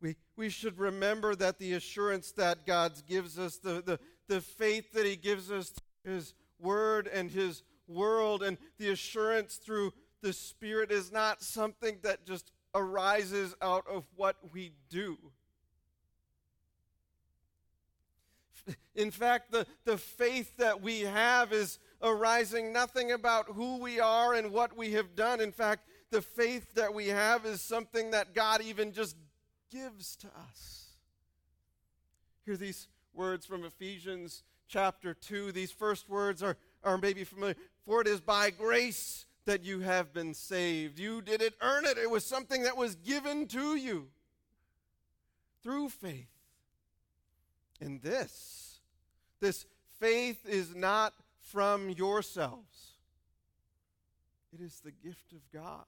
We, 0.01 0.15
we 0.35 0.49
should 0.49 0.79
remember 0.79 1.35
that 1.35 1.59
the 1.59 1.73
assurance 1.73 2.31
that 2.33 2.65
God 2.65 2.93
gives 3.07 3.37
us, 3.37 3.57
the, 3.57 3.83
the, 3.85 3.99
the 4.27 4.41
faith 4.41 4.93
that 4.93 5.05
He 5.05 5.15
gives 5.15 5.51
us 5.51 5.71
His 6.03 6.33
Word 6.59 7.07
and 7.07 7.29
His 7.29 7.63
world, 7.87 8.41
and 8.41 8.57
the 8.79 8.89
assurance 8.89 9.57
through 9.57 9.93
the 10.21 10.33
Spirit 10.33 10.91
is 10.91 11.11
not 11.11 11.43
something 11.43 11.99
that 12.01 12.25
just 12.25 12.51
arises 12.73 13.55
out 13.61 13.85
of 13.87 14.05
what 14.15 14.37
we 14.51 14.71
do. 14.89 15.17
In 18.95 19.11
fact, 19.11 19.51
the, 19.51 19.65
the 19.85 19.97
faith 19.97 20.57
that 20.57 20.81
we 20.81 21.01
have 21.01 21.53
is 21.53 21.79
arising 22.01 22.73
nothing 22.73 23.11
about 23.11 23.47
who 23.47 23.77
we 23.77 23.99
are 23.99 24.33
and 24.33 24.51
what 24.51 24.75
we 24.75 24.93
have 24.93 25.15
done. 25.15 25.41
In 25.41 25.51
fact, 25.51 25.87
the 26.11 26.21
faith 26.21 26.73
that 26.75 26.93
we 26.93 27.07
have 27.07 27.45
is 27.45 27.61
something 27.61 28.11
that 28.11 28.33
God 28.33 28.61
even 28.61 28.91
just 28.91 29.15
gives 29.71 30.15
to 30.17 30.27
us. 30.27 30.89
Hear 32.45 32.57
these 32.57 32.87
words 33.13 33.45
from 33.45 33.63
Ephesians 33.63 34.43
chapter 34.67 35.13
2. 35.13 35.51
These 35.51 35.71
first 35.71 36.09
words 36.09 36.43
are, 36.43 36.57
are 36.83 36.97
maybe 36.97 37.23
familiar. 37.23 37.55
For 37.85 38.01
it 38.01 38.07
is 38.07 38.19
by 38.19 38.49
grace 38.49 39.25
that 39.45 39.63
you 39.63 39.79
have 39.79 40.13
been 40.13 40.33
saved. 40.33 40.99
You 40.99 41.21
didn't 41.21 41.55
earn 41.61 41.85
it, 41.85 41.97
it 41.97 42.09
was 42.09 42.25
something 42.25 42.63
that 42.63 42.77
was 42.77 42.95
given 42.95 43.47
to 43.47 43.75
you 43.75 44.07
through 45.63 45.89
faith. 45.89 46.27
And 47.79 48.01
this, 48.01 48.79
this 49.39 49.65
faith 49.99 50.45
is 50.47 50.75
not 50.75 51.13
from 51.41 51.89
yourselves, 51.89 52.93
it 54.53 54.61
is 54.61 54.81
the 54.81 54.91
gift 54.91 55.31
of 55.33 55.39
God. 55.51 55.85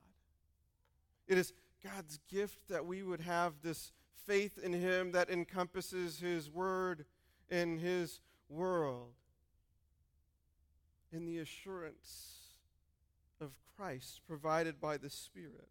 It 1.27 1.37
is 1.37 1.53
God's 1.83 2.19
gift 2.29 2.59
that 2.69 2.85
we 2.85 3.03
would 3.03 3.21
have 3.21 3.53
this 3.61 3.91
faith 4.25 4.57
in 4.57 4.73
Him 4.73 5.11
that 5.11 5.29
encompasses 5.29 6.19
His 6.19 6.49
Word 6.49 7.05
and 7.49 7.79
His 7.79 8.21
world, 8.49 9.13
in 11.11 11.25
the 11.25 11.39
assurance 11.39 12.53
of 13.41 13.51
Christ 13.77 14.21
provided 14.27 14.79
by 14.79 14.97
the 14.97 15.09
Spirit. 15.09 15.67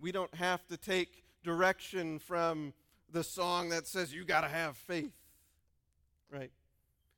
We 0.00 0.12
don't 0.12 0.34
have 0.34 0.66
to 0.68 0.76
take 0.76 1.24
direction 1.42 2.18
from 2.18 2.74
the 3.10 3.24
song 3.24 3.70
that 3.70 3.86
says 3.86 4.12
you 4.12 4.24
got 4.24 4.42
to 4.42 4.48
have 4.48 4.76
faith, 4.76 5.14
right? 6.30 6.50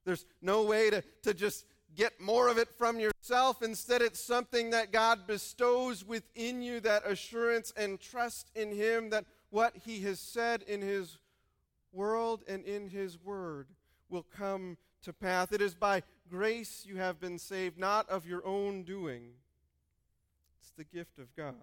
There's 0.05 0.25
no 0.41 0.63
way 0.63 0.91
to, 0.91 1.03
to 1.23 1.35
just 1.35 1.67
get 1.95 2.21
more 2.21 2.49
of 2.49 2.59
it 2.59 2.69
from 2.77 3.01
yourself. 3.29 3.63
Instead, 3.63 4.03
it's 4.03 4.21
something 4.21 4.71
that 4.71 4.93
God 4.93 5.27
bestows 5.27 6.05
within 6.05 6.63
you 6.63 6.81
that 6.81 7.07
assurance 7.07 7.73
and 7.77 8.01
trust 8.01 8.51
in 8.55 8.73
Him 8.73 9.11
that 9.11 9.25
what 9.51 9.77
He 9.85 10.01
has 10.03 10.21
said 10.21 10.63
in 10.63 10.81
His 10.81 11.19
world 11.93 12.45
and 12.49 12.65
in 12.65 12.89
His 12.89 13.19
word 13.23 13.67
will 14.09 14.25
come 14.37 14.77
to 15.03 15.13
pass. 15.13 15.51
It 15.51 15.61
is 15.61 15.75
by 15.75 16.03
grace 16.31 16.85
you 16.87 16.97
have 16.97 17.21
been 17.21 17.39
saved, 17.39 17.79
not 17.79 18.09
of 18.09 18.27
your 18.27 18.47
own 18.47 18.85
doing. 18.85 19.31
It's 20.61 20.73
the 20.77 20.85
gift 20.85 21.19
of 21.19 21.35
God. 21.35 21.55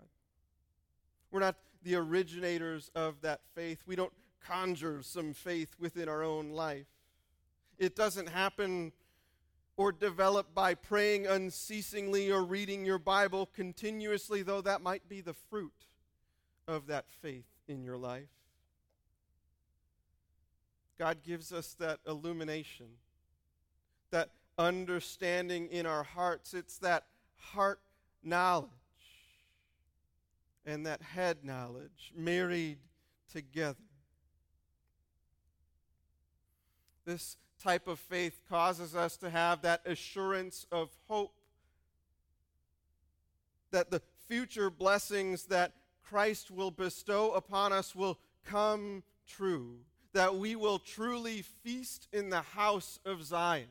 We're 1.32 1.40
not 1.40 1.56
the 1.84 1.96
originators 1.96 2.92
of 2.94 3.22
that 3.22 3.42
faith. 3.56 3.84
We 3.86 3.96
don't 3.96 4.14
conjure 4.46 5.02
some 5.02 5.34
faith 5.34 5.76
within 5.80 6.10
our 6.10 6.24
own 6.24 6.52
life. 6.52 6.88
It 7.78 7.96
doesn't 7.96 8.28
happen 8.28 8.92
or 9.76 9.92
developed 9.92 10.54
by 10.54 10.76
praying 10.76 11.26
unceasingly 11.26 12.32
or 12.32 12.44
reading 12.44 12.86
your 12.86 13.00
Bible 13.00 13.50
continuously, 13.56 14.44
though 14.44 14.62
that 14.62 14.82
might 14.82 15.08
be 15.10 15.22
the 15.22 15.34
fruit 15.34 15.74
of 16.68 16.88
that 16.88 17.06
faith 17.22 17.48
in 17.68 17.84
your 17.84 17.98
life. 17.98 18.30
God 21.00 21.24
gives 21.24 21.52
us 21.52 21.74
that 21.80 22.00
illumination, 22.08 22.86
that 24.12 24.30
understanding 24.58 25.68
in 25.70 25.86
our 25.86 26.04
hearts. 26.04 26.54
It's 26.54 26.78
that 26.80 27.06
heart 27.38 27.80
knowledge 28.24 28.70
and 30.66 30.86
that 30.86 31.02
head 31.02 31.40
knowledge 31.44 32.14
married 32.16 32.78
together. 33.32 33.78
This 37.06 37.38
type 37.64 37.88
of 37.88 38.00
faith 38.00 38.40
causes 38.50 38.96
us 38.96 39.16
to 39.18 39.30
have 39.30 39.62
that 39.62 39.82
assurance 39.86 40.68
of 40.72 40.90
hope 41.08 41.34
that 43.72 43.90
the 43.90 44.02
future 44.28 44.70
blessings 44.70 45.46
that 45.46 45.74
Christ 46.04 46.52
will 46.52 46.72
bestow 46.72 47.32
upon 47.32 47.72
us 47.72 47.96
will 47.96 48.20
come 48.46 49.04
true, 49.28 49.78
that 50.14 50.36
we 50.36 50.56
will 50.56 50.78
truly 50.78 51.42
feast 51.42 52.08
in 52.12 52.30
the 52.30 52.42
house 52.42 53.00
of 53.06 53.24
Zion. 53.24 53.68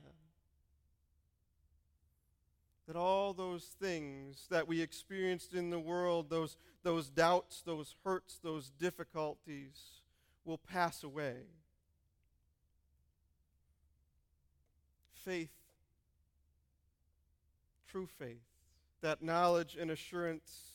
That 2.88 2.96
all 2.96 3.32
those 3.32 3.64
things 3.80 4.46
that 4.50 4.66
we 4.66 4.80
experienced 4.80 5.54
in 5.54 5.70
the 5.70 5.78
world, 5.78 6.30
those, 6.30 6.56
those 6.82 7.08
doubts, 7.08 7.62
those 7.62 7.94
hurts, 8.04 8.40
those 8.42 8.70
difficulties, 8.70 10.00
will 10.44 10.58
pass 10.58 11.04
away. 11.04 11.36
Faith, 15.24 15.50
true 17.90 18.08
faith, 18.18 18.42
that 19.00 19.22
knowledge 19.22 19.76
and 19.78 19.90
assurance 19.90 20.72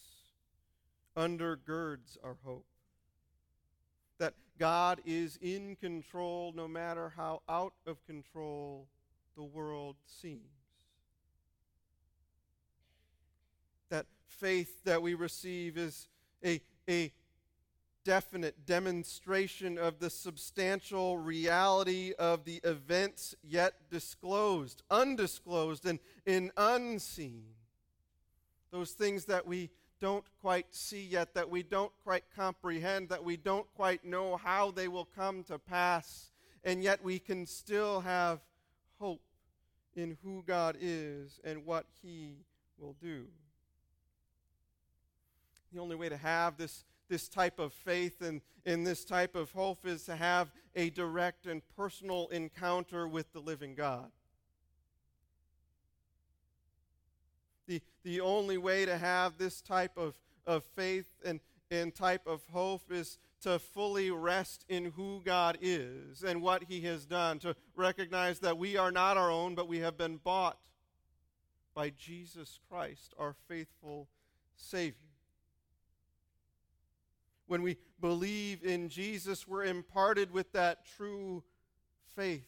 undergirds 1.15 2.17
our 2.23 2.37
hope. 2.43 2.65
That 4.19 4.33
God 4.59 5.01
is 5.05 5.37
in 5.41 5.75
control 5.75 6.53
no 6.55 6.67
matter 6.67 7.13
how 7.15 7.41
out 7.47 7.73
of 7.85 8.05
control 8.05 8.87
the 9.35 9.43
world 9.43 9.95
seems. 10.05 10.41
That 13.89 14.05
faith 14.27 14.83
that 14.83 15.01
we 15.01 15.13
receive 15.13 15.77
is 15.77 16.07
a, 16.43 16.61
a 16.89 17.11
definite 18.07 18.65
demonstration 18.65 19.77
of 19.77 19.99
the 19.99 20.09
substantial 20.09 21.17
reality 21.17 22.13
of 22.17 22.45
the 22.45 22.61
events 22.63 23.35
yet 23.43 23.73
disclosed, 23.91 24.81
undisclosed, 24.89 25.85
and, 25.85 25.99
and 26.25 26.49
unseen. 26.55 27.43
Those 28.71 28.91
things 28.91 29.25
that 29.25 29.45
we 29.45 29.69
don't 29.99 30.23
quite 30.39 30.73
see 30.73 31.03
yet, 31.05 31.33
that 31.33 31.49
we 31.49 31.63
don't 31.63 31.91
quite 32.05 32.23
comprehend, 32.33 33.09
that 33.09 33.25
we 33.25 33.35
don't 33.35 33.67
quite 33.75 34.05
know 34.05 34.37
how 34.37 34.71
they 34.71 34.87
will 34.87 35.09
come 35.13 35.43
to 35.43 35.59
pass, 35.59 36.31
and 36.63 36.81
yet 36.81 37.03
we 37.03 37.19
can 37.19 37.45
still 37.45 37.99
have 37.99 38.39
hope 39.01 39.19
in 39.97 40.17
who 40.23 40.45
God 40.47 40.77
is 40.79 41.41
and 41.43 41.65
what 41.65 41.85
He 42.01 42.37
will 42.79 42.95
do. 43.01 43.25
The 45.73 45.81
only 45.81 45.97
way 45.97 46.07
to 46.07 46.15
have 46.15 46.55
this 46.55 46.85
this 47.09 47.27
type 47.27 47.59
of 47.59 47.73
faith 47.73 48.21
and, 48.21 48.41
and 48.65 48.85
this 48.85 49.05
type 49.05 49.35
of 49.35 49.51
hope 49.51 49.85
is 49.85 50.03
to 50.03 50.15
have 50.15 50.51
a 50.75 50.89
direct 50.89 51.45
and 51.45 51.61
personal 51.75 52.27
encounter 52.27 53.07
with 53.07 53.31
the 53.33 53.39
living 53.39 53.75
God. 53.75 54.11
The, 57.67 57.81
the 58.03 58.21
only 58.21 58.57
way 58.57 58.85
to 58.85 58.97
have 58.97 59.37
this 59.37 59.61
type 59.61 59.97
of, 59.97 60.15
of 60.45 60.63
faith 60.63 61.07
and, 61.25 61.39
and 61.69 61.93
type 61.93 62.25
of 62.25 62.41
hope 62.51 62.91
is 62.91 63.17
to 63.41 63.59
fully 63.59 64.09
rest 64.09 64.65
in 64.69 64.85
who 64.95 65.21
God 65.23 65.57
is 65.61 66.23
and 66.23 66.41
what 66.41 66.63
He 66.63 66.81
has 66.81 67.05
done, 67.05 67.39
to 67.39 67.55
recognize 67.75 68.39
that 68.39 68.57
we 68.57 68.77
are 68.77 68.91
not 68.91 69.17
our 69.17 69.29
own, 69.29 69.55
but 69.55 69.67
we 69.67 69.79
have 69.79 69.97
been 69.97 70.17
bought 70.17 70.59
by 71.75 71.91
Jesus 71.91 72.59
Christ, 72.69 73.13
our 73.19 73.35
faithful 73.47 74.07
Savior. 74.55 75.06
When 77.47 77.61
we 77.61 77.77
believe 78.01 78.63
in 78.63 78.89
Jesus, 78.89 79.47
we're 79.47 79.63
imparted 79.63 80.31
with 80.31 80.51
that 80.51 80.85
true 80.97 81.43
faith, 82.15 82.47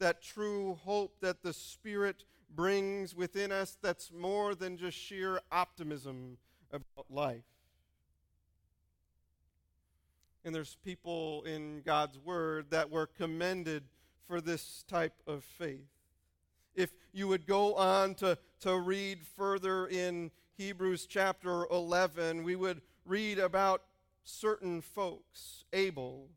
that 0.00 0.20
true 0.20 0.78
hope 0.84 1.20
that 1.20 1.42
the 1.42 1.52
Spirit 1.52 2.24
brings 2.54 3.14
within 3.14 3.52
us 3.52 3.78
that's 3.80 4.12
more 4.12 4.54
than 4.54 4.76
just 4.76 4.96
sheer 4.96 5.40
optimism 5.52 6.38
about 6.72 7.06
life. 7.08 7.44
And 10.44 10.54
there's 10.54 10.76
people 10.84 11.42
in 11.44 11.82
God's 11.82 12.18
Word 12.18 12.66
that 12.70 12.90
were 12.90 13.06
commended 13.06 13.84
for 14.26 14.40
this 14.40 14.84
type 14.88 15.20
of 15.26 15.44
faith. 15.44 15.88
If 16.74 16.90
you 17.12 17.28
would 17.28 17.46
go 17.46 17.74
on 17.74 18.14
to, 18.16 18.38
to 18.60 18.78
read 18.78 19.20
further 19.36 19.86
in 19.86 20.30
Hebrews 20.56 21.06
chapter 21.06 21.66
11, 21.70 22.42
we 22.42 22.56
would 22.56 22.80
read 23.04 23.38
about 23.38 23.82
certain 24.26 24.80
folks 24.80 25.64
Abel 25.72 26.28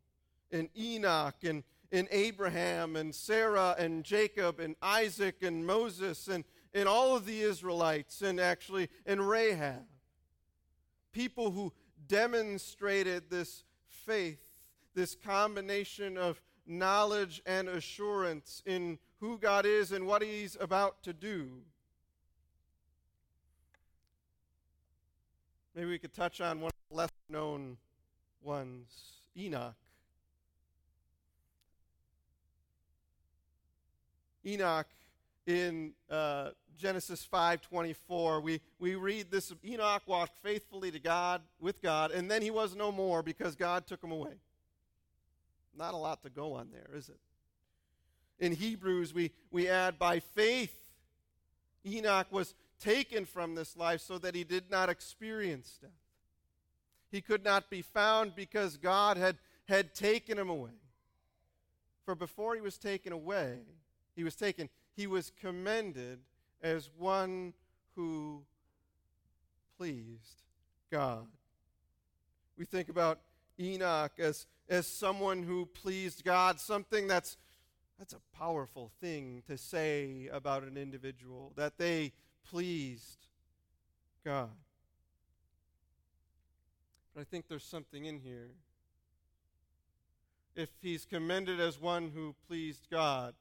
and 0.51 0.69
Enoch 0.77 1.43
and, 1.43 1.63
and 1.91 2.07
Abraham 2.11 2.95
and 2.95 3.13
Sarah 3.13 3.75
and 3.77 4.03
Jacob 4.03 4.59
and 4.59 4.75
Isaac 4.81 5.43
and 5.43 5.65
Moses 5.65 6.27
and, 6.27 6.43
and 6.73 6.87
all 6.87 7.15
of 7.15 7.25
the 7.25 7.41
Israelites 7.41 8.21
and 8.21 8.39
actually 8.39 8.89
and 9.05 9.27
Rahab. 9.27 9.85
People 11.11 11.51
who 11.51 11.73
demonstrated 12.07 13.29
this 13.29 13.63
faith, 13.87 14.43
this 14.93 15.15
combination 15.15 16.17
of 16.17 16.41
knowledge 16.65 17.41
and 17.45 17.67
assurance 17.67 18.61
in 18.65 18.99
who 19.19 19.37
God 19.37 19.65
is 19.65 19.91
and 19.91 20.05
what 20.05 20.21
He's 20.21 20.55
about 20.59 21.01
to 21.03 21.13
do. 21.13 21.49
Maybe 25.79 25.91
we 25.91 25.97
could 25.97 26.13
touch 26.13 26.41
on 26.41 26.59
one 26.59 26.71
of 26.71 26.89
the 26.89 26.97
less 26.97 27.11
known 27.29 27.77
ones 28.41 28.89
Enoch. 29.37 29.75
Enoch 34.45 34.87
in 35.47 35.93
uh, 36.09 36.49
Genesis 36.77 37.25
5:24 37.31 38.43
we, 38.43 38.59
we 38.77 38.95
read 38.95 39.31
this 39.31 39.53
Enoch 39.63 40.01
walked 40.05 40.37
faithfully 40.43 40.91
to 40.91 40.99
God 40.99 41.43
with 41.61 41.81
God 41.81 42.11
and 42.11 42.29
then 42.29 42.41
he 42.41 42.51
was 42.51 42.75
no 42.75 42.91
more 42.91 43.23
because 43.23 43.55
God 43.55 43.87
took 43.87 44.03
him 44.03 44.11
away. 44.11 44.33
Not 45.73 45.93
a 45.93 45.97
lot 45.97 46.23
to 46.23 46.29
go 46.29 46.55
on 46.55 46.71
there, 46.73 46.89
is 46.93 47.07
it? 47.07 47.21
In 48.37 48.51
Hebrews 48.51 49.13
we, 49.13 49.31
we 49.49 49.69
add 49.69 49.97
by 49.97 50.19
faith 50.19 50.75
Enoch 51.85 52.27
was 52.31 52.53
taken 52.79 53.25
from 53.25 53.55
this 53.55 53.75
life 53.75 54.01
so 54.01 54.17
that 54.17 54.35
he 54.35 54.43
did 54.43 54.69
not 54.69 54.89
experience 54.89 55.79
death. 55.81 55.91
He 57.11 57.21
could 57.21 57.43
not 57.43 57.69
be 57.69 57.81
found 57.81 58.35
because 58.35 58.77
God 58.77 59.17
had, 59.17 59.37
had 59.67 59.95
taken 59.95 60.37
him 60.37 60.49
away. 60.49 60.71
For 62.05 62.15
before 62.15 62.55
he 62.55 62.61
was 62.61 62.77
taken 62.77 63.11
away, 63.11 63.59
he 64.15 64.23
was 64.23 64.35
taken, 64.35 64.69
he 64.95 65.07
was 65.07 65.31
commended 65.39 66.19
as 66.61 66.89
one 66.97 67.53
who 67.95 68.43
pleased 69.77 70.43
God. 70.91 71.27
We 72.57 72.65
think 72.65 72.89
about 72.89 73.19
Enoch 73.59 74.13
as, 74.19 74.45
as 74.67 74.87
someone 74.87 75.43
who 75.43 75.65
pleased 75.65 76.23
God, 76.23 76.59
something 76.59 77.07
that's 77.07 77.37
that's 77.99 78.13
a 78.13 78.37
powerful 78.37 78.91
thing 79.01 79.43
to 79.47 79.57
say 79.57 80.29
about 80.31 80.63
an 80.63 80.77
individual, 80.77 81.51
that 81.57 81.77
they 81.77 82.13
pleased 82.49 83.27
God. 84.25 84.49
But 87.13 87.21
I 87.21 87.23
think 87.23 87.47
there's 87.47 87.63
something 87.63 88.05
in 88.05 88.19
here. 88.19 88.51
If 90.55 90.69
he's 90.81 91.05
commended 91.05 91.59
as 91.59 91.79
one 91.79 92.11
who 92.13 92.35
pleased 92.47 92.87
God, 92.91 93.33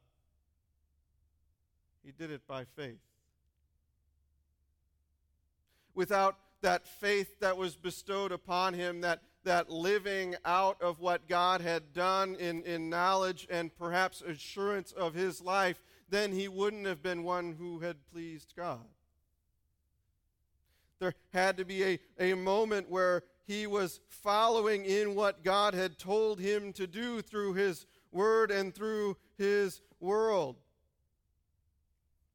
he 2.04 2.12
did 2.12 2.30
it 2.30 2.46
by 2.46 2.64
faith. 2.64 3.00
Without 5.94 6.36
that 6.60 6.86
faith 6.86 7.40
that 7.40 7.56
was 7.56 7.76
bestowed 7.76 8.32
upon 8.32 8.74
him, 8.74 9.00
that, 9.00 9.20
that 9.44 9.70
living 9.70 10.36
out 10.44 10.80
of 10.80 11.00
what 11.00 11.28
God 11.28 11.60
had 11.60 11.92
done 11.92 12.36
in, 12.36 12.62
in 12.62 12.88
knowledge 12.88 13.46
and 13.50 13.74
perhaps 13.76 14.22
assurance 14.22 14.92
of 14.92 15.14
his 15.14 15.40
life, 15.40 15.82
then 16.08 16.32
he 16.32 16.48
wouldn't 16.48 16.86
have 16.86 17.02
been 17.02 17.24
one 17.24 17.56
who 17.58 17.80
had 17.80 17.96
pleased 18.12 18.54
God. 18.56 18.86
There 20.98 21.14
had 21.32 21.56
to 21.58 21.64
be 21.64 21.84
a, 21.84 21.98
a 22.18 22.34
moment 22.34 22.90
where 22.90 23.22
he 23.46 23.66
was 23.66 24.00
following 24.08 24.84
in 24.84 25.14
what 25.14 25.44
God 25.44 25.74
had 25.74 25.98
told 25.98 26.40
him 26.40 26.72
to 26.74 26.86
do 26.86 27.22
through 27.22 27.54
his 27.54 27.86
word 28.10 28.50
and 28.50 28.74
through 28.74 29.16
his 29.36 29.80
world. 30.00 30.56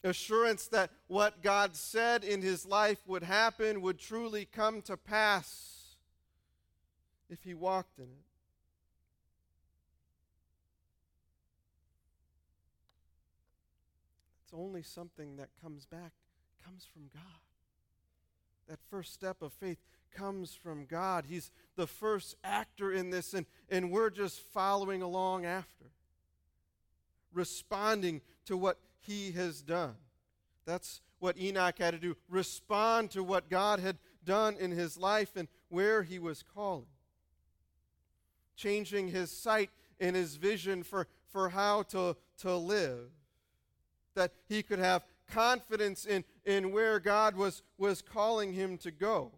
Assurance 0.04 0.68
that 0.68 0.92
what 1.08 1.42
God 1.42 1.76
said 1.76 2.24
in 2.24 2.42
his 2.42 2.66
life 2.66 3.00
would 3.08 3.24
happen 3.24 3.82
would 3.82 4.00
truly 4.00 4.46
come 4.46 4.82
to 4.84 4.98
pass 4.98 5.96
if 7.30 7.44
he 7.44 7.54
walked 7.54 8.00
in 8.00 8.06
it. 8.06 8.26
It's 14.44 14.54
only 14.54 14.84
something 14.84 15.38
that 15.38 15.50
comes 15.62 15.86
back, 15.86 16.12
comes 16.66 16.86
from 16.92 17.04
God. 17.14 17.53
That 18.68 18.80
first 18.90 19.14
step 19.14 19.42
of 19.42 19.54
faith 19.54 19.78
comes 20.12 20.54
from 20.54 20.86
God. 20.86 21.26
He's 21.28 21.52
the 21.76 21.88
first 21.88 22.36
actor 22.44 22.92
in 22.92 23.10
this, 23.10 23.34
and, 23.34 23.46
and 23.70 23.92
we're 23.92 24.10
just 24.10 24.40
following 24.40 25.02
along 25.02 25.46
after, 25.46 25.86
responding 27.34 28.22
to 28.46 28.56
what 28.56 28.78
He 29.00 29.32
has 29.32 29.62
done. 29.62 29.96
That's 30.66 31.02
what 31.20 31.38
Enoch 31.38 31.78
had 31.78 31.92
to 31.92 32.00
do 32.00 32.18
respond 32.30 33.12
to 33.12 33.24
what 33.24 33.50
God 33.50 33.80
had 33.80 33.98
done 34.26 34.56
in 34.60 34.72
his 34.72 34.98
life 34.98 35.36
and 35.36 35.48
where 35.70 36.04
he 36.04 36.20
was 36.20 36.44
calling. 36.44 36.86
Changing 38.56 39.08
his 39.08 39.32
sight 39.32 39.70
and 40.00 40.16
his 40.16 40.36
vision 40.36 40.84
for, 40.84 41.08
for 41.30 41.50
how 41.50 41.84
to, 41.84 42.16
to 42.40 42.56
live. 42.56 43.10
That 44.16 44.34
he 44.48 44.64
could 44.64 44.80
have 44.80 45.06
confidence 45.28 46.06
in, 46.06 46.24
in 46.46 46.72
where 46.72 47.00
God 47.00 47.36
was, 47.36 47.62
was 47.78 48.02
calling 48.02 48.54
him 48.54 48.78
to 48.80 48.92
go. 48.92 49.32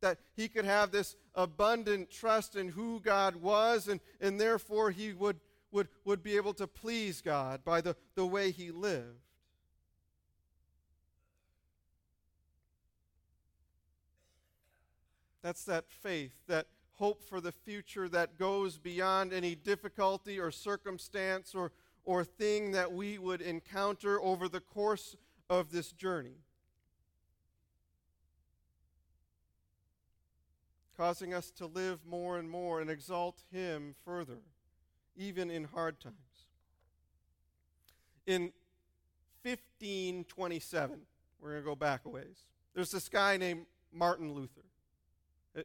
That 0.00 0.18
he 0.36 0.48
could 0.48 0.64
have 0.64 0.90
this 0.90 1.16
abundant 1.34 2.10
trust 2.10 2.56
in 2.56 2.68
who 2.68 3.00
God 3.00 3.36
was, 3.36 3.88
and, 3.88 4.00
and 4.20 4.40
therefore 4.40 4.90
he 4.90 5.12
would, 5.12 5.40
would, 5.72 5.88
would 6.04 6.22
be 6.22 6.36
able 6.36 6.54
to 6.54 6.66
please 6.66 7.20
God 7.20 7.64
by 7.64 7.80
the, 7.80 7.96
the 8.14 8.26
way 8.26 8.50
he 8.50 8.70
lived. 8.70 9.20
That's 15.42 15.64
that 15.64 15.84
faith, 15.90 16.32
that 16.46 16.68
hope 16.94 17.22
for 17.22 17.40
the 17.40 17.52
future 17.52 18.08
that 18.08 18.38
goes 18.38 18.78
beyond 18.78 19.32
any 19.32 19.54
difficulty 19.54 20.38
or 20.38 20.50
circumstance 20.50 21.54
or, 21.54 21.72
or 22.04 22.24
thing 22.24 22.72
that 22.72 22.92
we 22.92 23.18
would 23.18 23.42
encounter 23.42 24.20
over 24.22 24.48
the 24.48 24.60
course 24.60 25.16
of 25.48 25.70
this 25.70 25.92
journey. 25.92 26.38
Causing 30.96 31.34
us 31.34 31.50
to 31.52 31.66
live 31.66 32.00
more 32.06 32.38
and 32.38 32.48
more 32.48 32.80
and 32.80 32.88
exalt 32.88 33.42
Him 33.50 33.94
further, 34.04 34.38
even 35.16 35.50
in 35.50 35.64
hard 35.64 36.00
times. 36.00 36.14
In 38.26 38.52
1527, 39.42 41.00
we're 41.40 41.50
going 41.50 41.62
to 41.62 41.66
go 41.66 41.74
back 41.74 42.02
a 42.06 42.08
ways, 42.08 42.46
there's 42.74 42.90
this 42.90 43.08
guy 43.08 43.36
named 43.36 43.66
Martin 43.92 44.32
Luther. 44.32 44.64
Uh, 45.56 45.62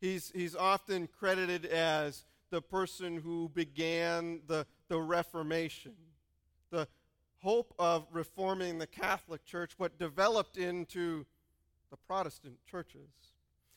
he's, 0.00 0.30
he's 0.34 0.54
often 0.54 1.08
credited 1.08 1.66
as 1.66 2.24
the 2.50 2.62
person 2.62 3.16
who 3.16 3.50
began 3.52 4.40
the, 4.46 4.66
the 4.88 4.98
Reformation, 4.98 5.94
the 6.70 6.86
hope 7.46 7.72
of 7.78 8.08
reforming 8.10 8.76
the 8.76 8.88
Catholic 8.88 9.44
Church, 9.44 9.70
what 9.76 10.00
developed 10.00 10.56
into 10.56 11.24
the 11.92 11.96
Protestant 11.96 12.56
churches. 12.68 13.08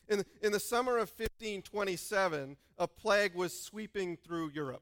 In, 0.08 0.26
in 0.42 0.52
the 0.52 0.60
summer 0.60 0.94
of 0.94 1.12
1527, 1.12 2.58
a 2.80 2.88
plague 2.88 3.36
was 3.36 3.62
sweeping 3.62 4.18
through 4.18 4.50
Europe. 4.56 4.82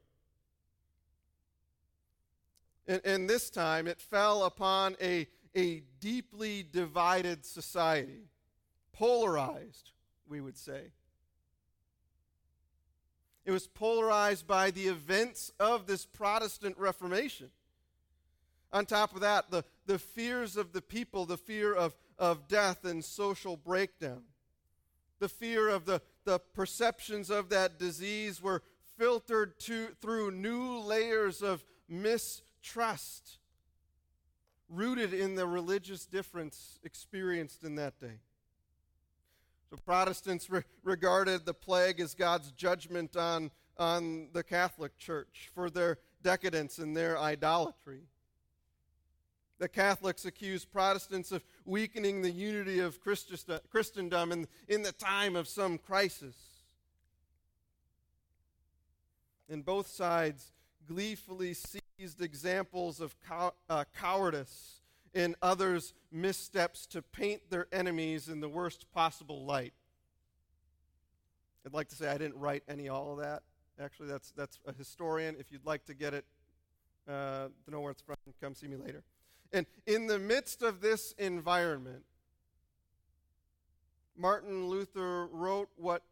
And, 2.88 3.02
and 3.04 3.30
this 3.30 3.50
time 3.50 3.88
it 3.88 4.00
fell 4.00 4.46
upon 4.46 4.96
a, 5.02 5.28
a 5.54 5.84
deeply 6.00 6.66
divided 6.72 7.46
society, 7.46 8.30
polarized, 8.94 9.92
we 10.30 10.40
would 10.40 10.58
say. 10.58 10.94
It 13.44 13.52
was 13.52 13.68
polarized 13.68 14.48
by 14.48 14.72
the 14.72 14.88
events 14.88 15.52
of 15.60 15.88
this 15.88 16.06
Protestant 16.06 16.78
Reformation. 16.78 17.50
On 18.74 18.86
top 18.86 19.14
of 19.16 19.22
that, 19.22 19.50
the, 19.50 19.64
the 19.86 20.00
fears 20.00 20.58
of 20.58 20.74
the 20.74 20.82
people, 20.82 21.26
the 21.26 21.38
fear 21.38 21.74
of, 21.74 21.96
of 22.20 22.48
death 22.48 22.86
and 22.86 23.04
social 23.04 23.56
breakdown. 23.56 24.24
The 25.20 25.30
fear 25.30 25.70
of 25.70 25.86
the, 25.86 26.02
the 26.26 26.40
perceptions 26.40 27.30
of 27.30 27.50
that 27.50 27.80
disease 27.80 28.42
were 28.42 28.62
filtered 28.98 29.60
to, 29.62 29.88
through 30.02 30.32
new 30.32 30.80
layers 30.80 31.42
of 31.42 31.64
mistrust 31.88 33.38
rooted 34.70 35.14
in 35.14 35.36
the 35.36 35.48
religious 35.48 36.06
difference 36.06 36.80
experienced 36.84 37.64
in 37.64 37.76
that 37.76 38.00
day. 38.00 38.20
So 39.70 39.78
Protestants 39.78 40.50
re- 40.50 40.64
regarded 40.84 41.46
the 41.46 41.54
plague 41.54 42.00
as 42.00 42.14
God's 42.14 42.52
judgment 42.52 43.16
on, 43.16 43.52
on 43.78 44.30
the 44.34 44.44
Catholic 44.44 44.98
Church 44.98 45.50
for 45.54 45.70
their 45.70 46.00
decadence 46.22 46.78
and 46.78 46.96
their 46.96 47.18
idolatry. 47.18 48.02
The 49.60 49.68
Catholics 49.68 50.26
accused 50.26 50.72
Protestants 50.72 51.32
of 51.32 51.44
weakening 51.66 52.22
the 52.22 52.30
unity 52.30 52.80
of 52.80 53.00
Christendom 53.02 54.32
in, 54.32 54.48
in 54.68 54.84
the 54.84 54.92
time 54.92 55.36
of 55.36 55.48
some 55.48 55.78
crisis. 55.78 56.36
And 59.50 59.66
both 59.66 59.88
sides 59.88 60.52
gleefully 60.88 61.54
seized 61.54 62.22
examples 62.22 63.02
of 63.02 63.16
cow- 63.28 63.54
uh, 63.70 63.86
cowardice 64.00 64.82
in 65.14 65.36
others' 65.42 65.94
missteps 66.12 66.86
to 66.88 67.02
paint 67.02 67.50
their 67.50 67.68
enemies 67.72 68.30
in 68.30 68.40
the 68.40 68.50
worst 68.50 68.92
possible 68.94 69.46
light. 69.46 69.74
I'd 71.66 71.74
like 71.74 71.90
to 71.90 71.96
say 71.96 72.08
I 72.08 72.18
didn't 72.18 72.38
write 72.38 72.64
any 72.70 72.90
all 72.90 73.14
of 73.14 73.20
that. 73.20 73.42
Actually, 73.80 74.10
that's, 74.10 74.32
that's 74.32 74.60
a 74.68 74.74
historian. 74.74 75.36
If 75.40 75.52
you'd 75.52 75.66
like 75.66 75.86
to 75.86 75.94
get 75.94 76.14
it, 76.14 76.26
uh, 77.08 77.48
to 77.66 77.72
know 77.72 77.82
where 77.82 77.92
it's 77.92 78.02
from, 78.02 78.16
come 78.42 78.54
see 78.54 78.68
me 78.68 78.76
later. 78.76 79.04
And 79.54 79.66
in 79.86 80.08
the 80.08 80.20
midst 80.20 80.62
of 80.62 80.82
this 80.82 81.14
environment, 81.18 82.04
Martin 84.18 84.68
Luther 84.68 85.28
wrote 85.28 85.70
what 85.76 86.04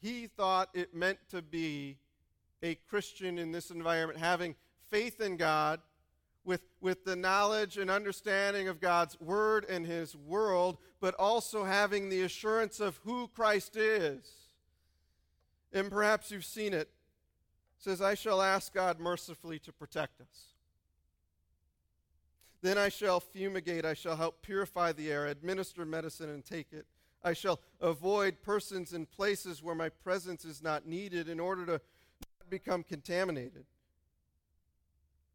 he 0.00 0.26
thought 0.26 0.68
it 0.74 0.94
meant 0.94 1.18
to 1.30 1.40
be 1.40 1.96
a 2.62 2.74
Christian 2.74 3.38
in 3.38 3.52
this 3.52 3.70
environment, 3.70 4.18
having 4.18 4.54
faith 4.90 5.20
in 5.20 5.36
God 5.36 5.80
with, 6.44 6.60
with 6.80 7.04
the 7.04 7.16
knowledge 7.16 7.78
and 7.78 7.90
understanding 7.90 8.68
of 8.68 8.80
God's 8.80 9.18
Word 9.20 9.64
and 9.68 9.86
His 9.86 10.14
world, 10.14 10.78
but 11.00 11.14
also 11.14 11.64
having 11.64 12.08
the 12.08 12.22
assurance 12.22 12.80
of 12.80 13.00
who 13.04 13.28
Christ 13.28 13.76
is. 13.76 14.30
And 15.72 15.90
perhaps 15.90 16.30
you've 16.30 16.44
seen 16.44 16.72
it. 16.72 16.88
it 16.88 16.88
says, 17.78 18.00
I 18.00 18.14
shall 18.14 18.42
ask 18.42 18.72
God 18.72 19.00
mercifully 19.00 19.58
to 19.60 19.72
protect 19.72 20.20
us. 20.20 20.53
Then 22.64 22.78
I 22.78 22.88
shall 22.88 23.20
fumigate, 23.20 23.84
I 23.84 23.92
shall 23.92 24.16
help 24.16 24.40
purify 24.40 24.92
the 24.92 25.12
air, 25.12 25.26
administer 25.26 25.84
medicine, 25.84 26.30
and 26.30 26.42
take 26.42 26.72
it. 26.72 26.86
I 27.22 27.34
shall 27.34 27.60
avoid 27.78 28.40
persons 28.40 28.94
and 28.94 29.10
places 29.10 29.62
where 29.62 29.74
my 29.74 29.90
presence 29.90 30.46
is 30.46 30.62
not 30.62 30.86
needed 30.86 31.28
in 31.28 31.40
order 31.40 31.66
to 31.66 31.72
not 31.72 32.48
become 32.48 32.82
contaminated, 32.82 33.66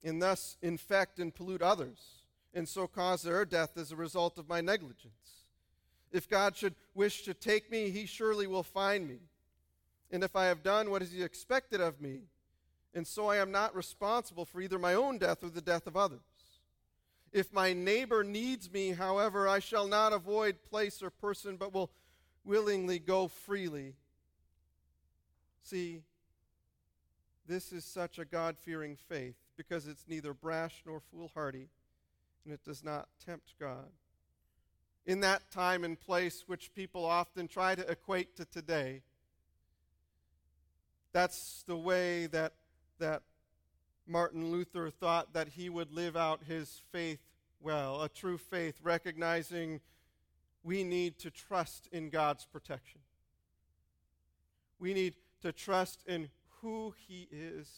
and 0.03 0.19
thus 0.19 0.57
infect 0.63 1.19
and 1.19 1.31
pollute 1.31 1.61
others, 1.61 2.23
and 2.55 2.67
so 2.67 2.87
cause 2.87 3.21
their 3.21 3.45
death 3.45 3.77
as 3.77 3.91
a 3.91 3.95
result 3.95 4.39
of 4.39 4.49
my 4.49 4.59
negligence. 4.59 5.43
If 6.11 6.27
God 6.27 6.57
should 6.57 6.73
wish 6.95 7.21
to 7.25 7.35
take 7.35 7.69
me, 7.69 7.91
he 7.91 8.07
surely 8.07 8.47
will 8.47 8.63
find 8.63 9.07
me. 9.07 9.19
And 10.09 10.23
if 10.23 10.35
I 10.35 10.45
have 10.45 10.63
done 10.63 10.89
what 10.89 11.03
is 11.03 11.13
expected 11.13 11.79
of 11.79 12.01
me, 12.01 12.21
and 12.95 13.05
so 13.05 13.27
I 13.27 13.37
am 13.37 13.51
not 13.51 13.75
responsible 13.75 14.45
for 14.45 14.61
either 14.61 14.79
my 14.79 14.95
own 14.95 15.19
death 15.19 15.43
or 15.43 15.51
the 15.51 15.61
death 15.61 15.85
of 15.85 15.95
others. 15.95 16.21
If 17.31 17.53
my 17.53 17.73
neighbor 17.73 18.23
needs 18.23 18.71
me, 18.71 18.91
however, 18.91 19.47
I 19.47 19.59
shall 19.59 19.87
not 19.87 20.13
avoid 20.13 20.63
place 20.63 21.03
or 21.03 21.09
person, 21.09 21.57
but 21.57 21.73
will 21.73 21.91
willingly 22.43 22.97
go 22.99 23.27
freely. 23.27 23.95
See, 25.61 26.01
this 27.47 27.71
is 27.71 27.85
such 27.85 28.17
a 28.17 28.25
God 28.25 28.57
fearing 28.57 28.95
faith 28.95 29.35
because 29.55 29.87
it's 29.87 30.05
neither 30.07 30.33
brash 30.33 30.81
nor 30.85 31.01
foolhardy, 31.11 31.69
and 32.45 32.53
it 32.53 32.63
does 32.63 32.83
not 32.83 33.09
tempt 33.23 33.53
God. 33.59 33.89
In 35.05 35.19
that 35.21 35.51
time 35.51 35.83
and 35.83 35.99
place, 35.99 36.43
which 36.47 36.73
people 36.73 37.05
often 37.05 37.47
try 37.47 37.75
to 37.75 37.91
equate 37.91 38.35
to 38.37 38.45
today, 38.45 39.01
that's 41.11 41.63
the 41.67 41.77
way 41.77 42.27
that, 42.27 42.53
that 42.99 43.23
Martin 44.09 44.51
Luther 44.51 44.89
thought 44.89 45.33
that 45.33 45.49
he 45.49 45.69
would 45.69 45.93
live 45.93 46.17
out 46.17 46.43
his 46.47 46.81
faith 46.91 47.19
well, 47.61 48.01
a 48.01 48.09
true 48.09 48.37
faith, 48.37 48.79
recognizing 48.83 49.81
we 50.63 50.83
need 50.83 51.17
to 51.19 51.29
trust 51.29 51.87
in 51.91 52.09
God's 52.09 52.45
protection. 52.45 53.01
We 54.79 54.93
need 54.93 55.15
to 55.41 55.51
trust 55.51 56.03
in 56.07 56.29
who 56.61 56.93
He 57.07 57.27
is, 57.31 57.69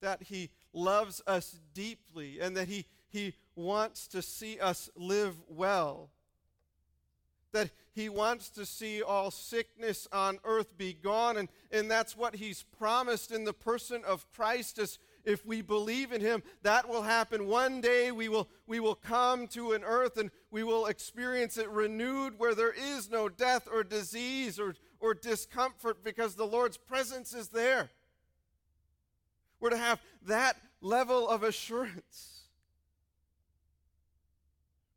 that 0.00 0.22
He 0.22 0.50
loves 0.72 1.22
us 1.26 1.58
deeply, 1.74 2.40
and 2.40 2.56
that 2.56 2.68
He, 2.68 2.86
he 3.08 3.34
wants 3.54 4.06
to 4.08 4.22
see 4.22 4.58
us 4.58 4.88
live 4.96 5.34
well. 5.48 6.10
That 7.52 7.70
he 7.92 8.08
wants 8.08 8.48
to 8.50 8.64
see 8.64 9.02
all 9.02 9.32
sickness 9.32 10.06
on 10.12 10.38
earth 10.44 10.78
be 10.78 10.92
gone, 10.92 11.36
and, 11.36 11.48
and 11.72 11.90
that's 11.90 12.16
what 12.16 12.36
he's 12.36 12.62
promised 12.62 13.32
in 13.32 13.42
the 13.42 13.52
person 13.52 14.04
of 14.06 14.30
Christ 14.30 14.78
as 14.78 15.00
if 15.24 15.44
we 15.44 15.62
believe 15.62 16.12
in 16.12 16.20
him, 16.20 16.42
that 16.62 16.88
will 16.88 17.02
happen. 17.02 17.46
One 17.46 17.80
day 17.80 18.12
we 18.12 18.28
will, 18.28 18.48
we 18.66 18.80
will 18.80 18.94
come 18.94 19.46
to 19.48 19.72
an 19.72 19.84
earth 19.84 20.16
and 20.16 20.30
we 20.50 20.62
will 20.62 20.86
experience 20.86 21.56
it 21.56 21.68
renewed 21.68 22.38
where 22.38 22.54
there 22.54 22.72
is 22.72 23.10
no 23.10 23.28
death 23.28 23.68
or 23.70 23.84
disease 23.84 24.58
or, 24.58 24.74
or 24.98 25.14
discomfort 25.14 26.02
because 26.02 26.34
the 26.34 26.46
Lord's 26.46 26.76
presence 26.76 27.34
is 27.34 27.48
there. 27.48 27.90
We're 29.60 29.70
to 29.70 29.76
have 29.76 30.00
that 30.26 30.56
level 30.80 31.28
of 31.28 31.42
assurance. 31.42 32.40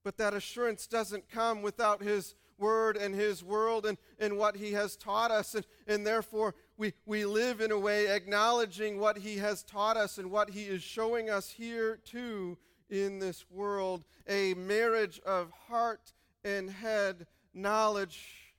But 0.04 0.18
that 0.18 0.34
assurance 0.34 0.88
doesn't 0.88 1.30
come 1.30 1.62
without 1.62 2.02
his 2.02 2.36
word 2.64 2.96
and 2.96 3.14
his 3.14 3.44
world 3.44 3.86
and, 3.86 3.98
and 4.20 4.38
what 4.38 4.56
he 4.56 4.72
has 4.72 4.96
taught 4.96 5.32
us. 5.32 5.54
And, 5.54 5.66
and 5.86 6.08
therefore, 6.08 6.56
we, 6.78 6.94
we 7.06 7.26
live 7.26 7.60
in 7.60 7.72
a 7.72 7.78
way 7.78 8.08
acknowledging 8.08 9.00
what 9.00 9.18
he 9.18 9.38
has 9.38 9.64
taught 9.64 9.98
us 9.98 10.18
and 10.18 10.32
what 10.32 10.50
he 10.50 10.64
is 10.64 10.82
showing 10.82 11.30
us 11.30 11.50
here 11.50 12.00
too 12.06 12.58
in 12.90 13.20
this 13.20 13.46
world 13.50 14.06
a 14.30 14.54
marriage 14.54 15.20
of 15.26 15.52
heart 15.68 16.14
and 16.46 16.70
head 16.70 17.28
knowledge. 17.54 18.54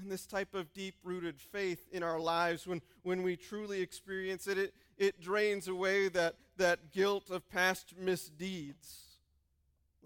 And 0.00 0.12
this 0.12 0.26
type 0.26 0.54
of 0.54 0.72
deep 0.72 0.94
rooted 1.02 1.40
faith 1.40 1.80
in 1.90 2.04
our 2.04 2.20
lives, 2.20 2.64
when, 2.64 2.80
when 3.02 3.24
we 3.24 3.34
truly 3.34 3.80
experience 3.80 4.46
it, 4.46 4.56
it, 4.56 4.74
it 4.96 5.20
drains 5.20 5.66
away 5.66 6.08
that, 6.10 6.36
that 6.58 6.92
guilt 6.92 7.30
of 7.30 7.50
past 7.50 7.94
misdeeds 7.98 9.07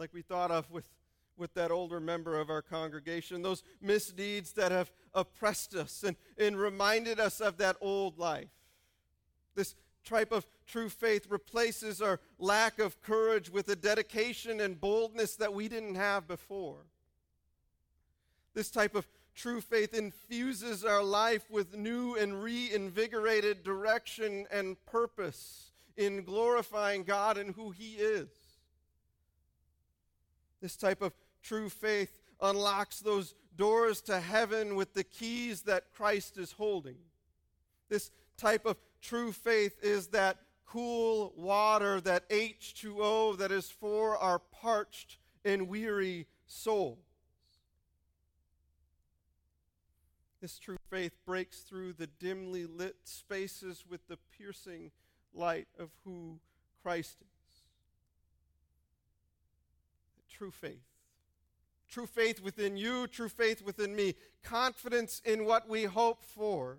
like 0.02 0.12
we 0.12 0.20
thought 0.20 0.50
of 0.50 0.68
with, 0.68 0.84
with 1.36 1.54
that 1.54 1.70
older 1.70 2.00
member 2.00 2.36
of 2.36 2.50
our 2.50 2.60
congregation, 2.60 3.40
those 3.40 3.62
misdeeds 3.80 4.50
that 4.54 4.72
have 4.72 4.90
oppressed 5.14 5.76
us 5.76 6.02
and, 6.02 6.16
and 6.36 6.58
reminded 6.58 7.20
us 7.20 7.40
of 7.40 7.56
that 7.58 7.76
old 7.80 8.18
life. 8.18 8.50
This 9.54 9.76
type 10.04 10.32
of 10.32 10.44
true 10.66 10.88
faith 10.88 11.28
replaces 11.30 12.02
our 12.02 12.18
lack 12.40 12.80
of 12.80 13.00
courage 13.00 13.48
with 13.48 13.68
a 13.68 13.76
dedication 13.76 14.60
and 14.60 14.80
boldness 14.80 15.36
that 15.36 15.54
we 15.54 15.68
didn't 15.68 15.94
have 15.94 16.26
before. 16.26 16.78
This 18.54 18.72
type 18.72 18.96
of 18.96 19.06
true 19.36 19.60
faith 19.60 19.94
infuses 19.94 20.84
our 20.84 21.04
life 21.04 21.48
with 21.48 21.76
new 21.76 22.16
and 22.16 22.42
reinvigorated 22.42 23.62
direction 23.62 24.48
and 24.50 24.84
purpose 24.84 25.70
in 25.96 26.24
glorifying 26.24 27.04
God 27.04 27.38
and 27.38 27.54
who 27.54 27.70
He 27.70 27.92
is. 27.92 28.41
This 30.62 30.77
type 30.77 31.03
of 31.03 31.12
true 31.42 31.68
faith 31.68 32.16
unlocks 32.40 33.01
those 33.01 33.35
doors 33.57 34.01
to 34.03 34.20
heaven 34.20 34.77
with 34.77 34.94
the 34.94 35.03
keys 35.03 35.62
that 35.62 35.92
Christ 35.92 36.38
is 36.38 36.53
holding. 36.53 36.98
This 37.88 38.12
type 38.38 38.64
of 38.64 38.77
true 39.03 39.33
faith 39.33 39.77
is 39.83 40.07
that 40.09 40.38
cool 40.64 41.35
water, 41.37 42.01
that 42.03 42.31
H2O 42.31 43.37
that 43.38 43.51
is 43.51 43.70
for 43.70 44.16
our 44.16 44.38
parched 44.38 45.18
and 45.44 45.68
weary 45.68 46.29
souls. 46.46 46.98
This 50.40 50.59
true 50.59 50.79
faith 50.90 51.12
breaks 51.27 51.61
through 51.61 51.94
the 51.94 52.07
dimly 52.07 52.66
lit 52.66 52.96
spaces 53.05 53.85
with 53.88 54.07
the 54.07 54.18
piercing 54.38 54.92
light 55.35 55.68
of 55.79 55.90
who 56.05 56.38
Christ 56.83 57.16
is 57.20 57.31
true 60.36 60.50
faith. 60.50 60.84
True 61.88 62.06
faith 62.06 62.40
within 62.40 62.76
you, 62.76 63.06
true 63.06 63.28
faith 63.28 63.62
within 63.62 63.94
me, 63.94 64.14
confidence 64.42 65.20
in 65.24 65.44
what 65.44 65.68
we 65.68 65.84
hope 65.84 66.24
for, 66.24 66.78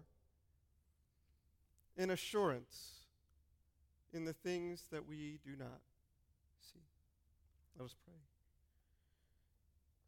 and 1.98 2.10
assurance 2.10 2.94
in 4.14 4.26
the 4.26 4.34
things 4.34 4.86
that 4.92 5.08
we 5.08 5.40
do 5.46 5.52
not 5.58 5.82
see. 6.60 6.80
Let 7.78 7.86
us 7.86 7.96
pray. 8.06 8.14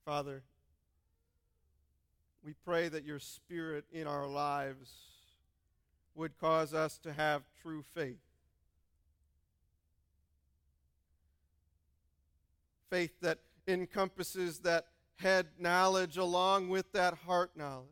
Father, 0.04 0.44
we 2.44 2.54
pray 2.64 2.88
that 2.90 3.06
your 3.06 3.20
Spirit 3.20 3.86
in 3.92 4.08
our 4.08 4.28
lives 4.28 4.92
would 6.16 6.40
cause 6.40 6.74
us 6.74 6.98
to 7.00 7.14
have 7.14 7.44
true 7.62 7.84
faith. 7.94 8.25
Faith 12.90 13.20
that 13.22 13.40
encompasses 13.68 14.60
that 14.60 14.88
head 15.18 15.48
knowledge 15.58 16.18
along 16.18 16.70
with 16.70 16.92
that 16.94 17.14
heart 17.26 17.52
knowledge. 17.56 17.88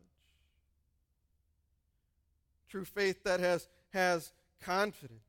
True 2.68 2.84
faith 2.84 3.24
that 3.24 3.40
has, 3.40 3.68
has 3.90 4.32
confidence 4.60 5.20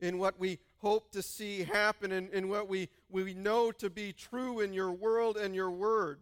in 0.00 0.18
what 0.18 0.38
we 0.38 0.58
hope 0.78 1.10
to 1.12 1.22
see 1.22 1.64
happen 1.64 2.12
and 2.12 2.30
in 2.30 2.48
what 2.48 2.68
we, 2.68 2.88
we 3.10 3.34
know 3.34 3.72
to 3.72 3.90
be 3.90 4.12
true 4.12 4.60
in 4.60 4.72
your 4.72 4.92
world 4.92 5.36
and 5.36 5.54
your 5.54 5.70
word. 5.70 6.20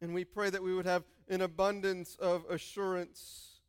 And 0.00 0.14
we 0.14 0.24
pray 0.24 0.50
that 0.50 0.62
we 0.62 0.74
would 0.74 0.86
have 0.86 1.04
an 1.28 1.42
abundance 1.42 2.16
of 2.16 2.44
assurance 2.50 3.60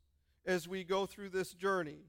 as 0.45 0.67
we 0.67 0.83
go 0.83 1.05
through 1.05 1.29
this 1.29 1.53
journey 1.53 1.99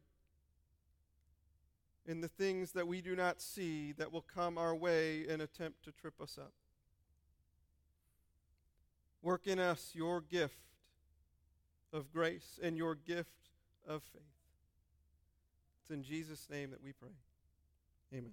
in 2.06 2.20
the 2.20 2.28
things 2.28 2.72
that 2.72 2.86
we 2.86 3.00
do 3.00 3.14
not 3.14 3.40
see 3.40 3.92
that 3.92 4.12
will 4.12 4.24
come 4.34 4.58
our 4.58 4.74
way 4.74 5.26
and 5.28 5.40
attempt 5.40 5.84
to 5.84 5.92
trip 5.92 6.20
us 6.20 6.38
up. 6.40 6.52
Work 9.22 9.46
in 9.46 9.60
us 9.60 9.92
your 9.94 10.20
gift 10.20 10.54
of 11.92 12.12
grace 12.12 12.58
and 12.62 12.76
your 12.76 12.94
gift 12.94 13.50
of 13.86 14.02
faith. 14.12 14.22
It's 15.82 15.90
in 15.90 16.02
Jesus' 16.02 16.48
name 16.50 16.70
that 16.70 16.82
we 16.82 16.92
pray. 16.92 17.10
Amen. 18.12 18.32